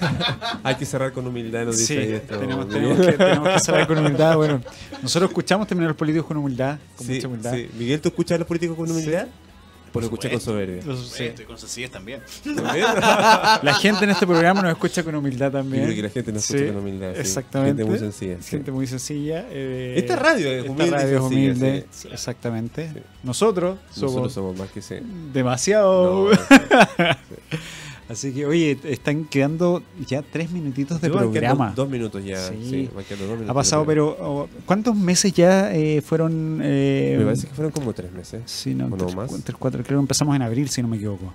[0.62, 2.38] Hay que cerrar con humildad, nos dice sí, esto.
[2.38, 4.36] tenemos, que, tenemos que cerrar con humildad.
[4.36, 4.62] Bueno,
[5.02, 7.54] nosotros escuchamos también a los políticos con humildad, con Sí, mucha humildad.
[7.54, 7.68] sí.
[7.76, 9.26] Miguel, ¿tú escuchas a los políticos con humildad?
[9.92, 10.82] Por lo escuchas con soberbia.
[10.96, 11.24] Sí.
[11.24, 12.20] estoy con sencillez también.
[12.44, 12.86] ¿También?
[13.62, 15.84] La gente en este programa nos escucha con humildad Yo también.
[15.84, 17.12] creo que la gente nos escucha Sí, con humildad.
[17.14, 17.20] sí.
[17.20, 17.82] Exactamente.
[17.82, 18.36] Gente muy sencilla.
[18.40, 18.50] sí.
[18.50, 19.46] Gente muy sencilla.
[19.50, 22.08] eh, Esta radio es esta humilde radio es humilde, sí.
[22.12, 22.90] exactamente.
[22.94, 23.00] Sí.
[23.22, 24.96] Nosotros somos, Nosotros somos más que sí.
[25.32, 26.30] demasiado.
[26.32, 26.38] No,
[28.08, 31.72] Así que, oye, están quedando ya tres minutitos de Yo programa.
[31.76, 32.38] Dos minutos ya.
[32.48, 32.56] Sí.
[32.62, 36.60] Sí, dos minutos Ha pasado, pero oh, ¿cuántos meses ya eh, fueron?
[36.62, 37.16] eh.
[37.18, 38.42] Me parece que fueron como tres meses.
[38.46, 38.88] Sí, no,
[39.58, 41.32] cuatro, creo que empezamos en abril, si no me equivoco.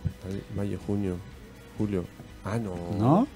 [0.56, 1.18] Mayo, junio,
[1.78, 2.06] julio.
[2.44, 2.76] Ah, no.
[2.98, 3.28] ¿No?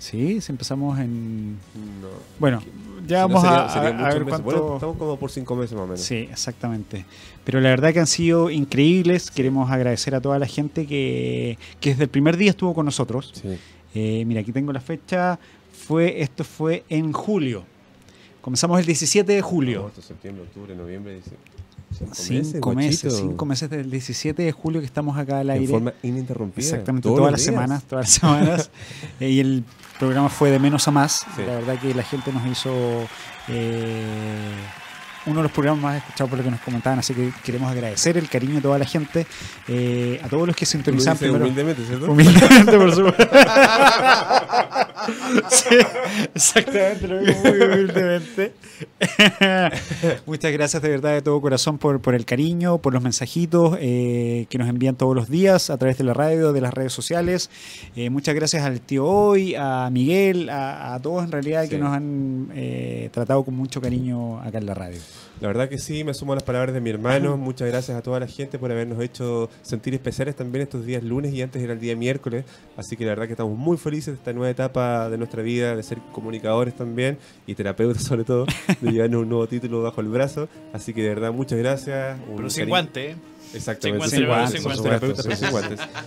[0.00, 1.52] Sí, sí empezamos en...
[2.00, 2.08] No.
[2.38, 2.62] Bueno,
[3.06, 4.44] ya Si no, vamos sería- a, ver cuánto...
[4.44, 6.00] Bueno, estamos como por cinco meses más o menos.
[6.00, 7.04] Sí, exactamente.
[7.44, 9.30] Pero la verdad que han sido increíbles.
[9.30, 13.32] Queremos agradecer a toda la gente que, que desde el primer día estuvo con nosotros.
[13.34, 13.48] Sí.
[13.94, 15.38] Eh, mira, aquí tengo la fecha.
[15.86, 17.64] Fue, esto fue en julio.
[18.40, 19.80] Comenzamos el 17 de julio.
[19.80, 21.16] Agosto, septiembre, octubre, noviembre.
[21.16, 21.36] dice-
[22.12, 25.66] Cinco, Cinco meses, cinco meses del 17 de julio que estamos acá al En aire.
[25.72, 26.64] forma ininterrumpida.
[26.64, 27.44] Exactamente, todas las días.
[27.52, 28.70] semanas, todas las semanas.
[29.20, 29.64] Eh, y el
[30.00, 31.26] programa fue de menos a más.
[31.36, 31.42] Sí.
[31.44, 33.06] La verdad que la gente nos hizo
[33.48, 34.54] eh,
[35.30, 38.16] uno de los programas más escuchados por lo que nos comentaban, así que queremos agradecer
[38.16, 39.26] el cariño de toda la gente,
[39.68, 41.44] eh, a todos los que sintonizan primero.
[41.44, 42.10] humildemente, ¿cierto?
[42.10, 43.28] Humildemente, por supuesto.
[45.50, 45.76] sí,
[46.34, 48.52] exactamente, lo digo muy humildemente.
[50.26, 54.46] Muchas gracias de verdad de todo corazón por, por el cariño, por los mensajitos eh,
[54.48, 57.50] que nos envían todos los días a través de la radio, de las redes sociales.
[57.96, 61.92] Eh, muchas gracias al tío Hoy, a Miguel, a, a todos en realidad que nos
[61.92, 65.00] han eh, tratado con mucho cariño acá en la radio.
[65.40, 67.38] La verdad que sí, me sumo a las palabras de mi hermano.
[67.38, 71.32] Muchas gracias a toda la gente por habernos hecho sentir especiales también estos días lunes
[71.32, 72.44] y antes era el día miércoles.
[72.76, 75.74] Así que la verdad que estamos muy felices de esta nueva etapa de nuestra vida,
[75.74, 77.16] de ser comunicadores también
[77.46, 78.44] y terapeutas sobre todo,
[78.82, 80.46] de llevarnos un nuevo título bajo el brazo.
[80.74, 82.18] Así que de verdad muchas gracias.
[82.28, 83.16] Un Pero sin guante, ¿eh?
[83.54, 85.48] Exactamente, Sin guantes, guantes, pero sin.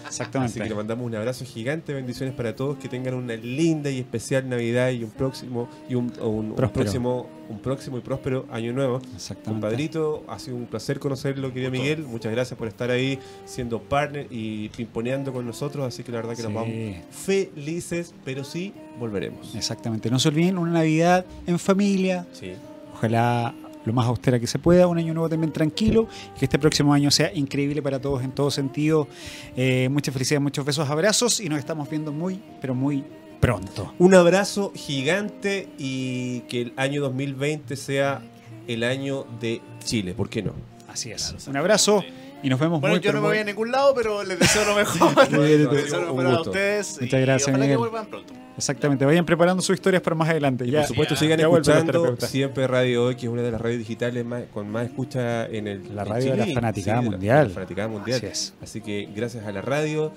[0.08, 0.52] Exactamente.
[0.54, 4.00] Así que le mandamos un abrazo gigante, bendiciones para todos, que tengan una linda y
[4.00, 6.10] especial Navidad y un próximo y un,
[6.56, 9.02] próximo un próximo y próspero año nuevo.
[9.16, 9.50] Exactamente.
[9.50, 11.72] Compadrito, ha sido un placer conocerlo, querido.
[11.72, 12.04] Miguel.
[12.04, 15.86] Muchas gracias por estar ahí siendo partner y pimponeando con nosotros.
[15.86, 16.56] Así que la verdad que nos Sí.
[16.56, 16.74] vamos
[17.12, 19.54] felices, pero sí volveremos.
[19.56, 20.10] Exactamente.
[20.10, 22.54] No se olviden una Navidad en familia, Sí.
[22.94, 23.54] Ojalá
[23.86, 26.08] lo más austera que se pueda, un año nuevo también tranquilo,
[26.38, 29.08] que este próximo año sea increíble para todos en todo sentido.
[29.56, 33.04] Eh, muchas felicidades, muchos besos, abrazos y nos estamos viendo muy, pero muy
[33.40, 33.94] pronto.
[34.00, 38.22] Un abrazo gigante y que el año 2020 sea
[38.68, 40.14] el año de Chile.
[40.14, 40.54] ¿Por qué no?
[40.88, 41.36] Así es.
[41.48, 42.04] Un abrazo
[42.42, 44.40] y nos vemos Bueno, muy yo no me voy muy- a ningún lado, pero les
[44.40, 45.32] deseo lo mejor.
[45.32, 47.00] Les deseo lo mejor a ustedes.
[47.02, 47.76] Muchas y gracias, ojalá Miguel.
[47.76, 48.34] que vuelvan pronto.
[48.58, 50.66] Exactamente, vayan preparando sus historias para más adelante.
[50.66, 53.52] Y Ya, por supuesto, ya, sigan ya escuchando siempre Radio Hoy, que es una de
[53.52, 57.00] las radios digitales más, con más escucha en el La en radio de la fanaticada
[57.00, 57.48] Sí, de la- mundial.
[57.48, 58.18] la fanaticada mundial.
[58.18, 58.54] Así es.
[58.62, 60.12] Así que gracias a la radio,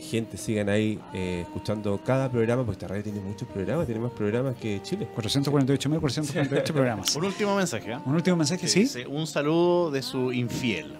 [0.00, 4.12] gente, sigan ahí eh, escuchando cada programa, porque esta radio tiene muchos programas, tiene más
[4.12, 5.08] programas que Chile.
[5.16, 7.16] 448.448 programas.
[7.16, 7.92] Un último mensaje.
[7.94, 8.02] ¿ah?
[8.06, 8.88] Un último mensaje, ¿sí?
[9.08, 10.94] un saludo de su infiel.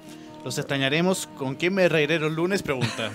[0.47, 1.29] Los extrañaremos.
[1.37, 2.63] ¿Con quién me reiré los lunes?
[2.63, 3.11] Pregunta.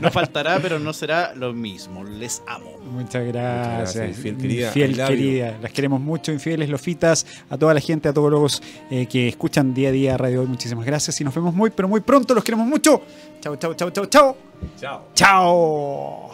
[0.00, 2.04] no faltará, pero no será lo mismo.
[2.04, 2.76] Les amo.
[2.84, 3.94] Muchas gracias.
[3.94, 4.74] gracias, infiel querida.
[4.74, 5.06] You.
[5.06, 5.58] querida.
[5.62, 9.72] Las queremos mucho, infieles, lofitas, a toda la gente, a todos los eh, que escuchan
[9.72, 10.48] día a día Radio Hoy.
[10.48, 12.34] Muchísimas gracias y nos vemos muy, pero muy pronto.
[12.34, 13.00] Los queremos mucho.
[13.40, 14.36] Chao, chao, chao, chao, chao.
[14.78, 15.08] Chao.
[15.14, 16.29] Chao.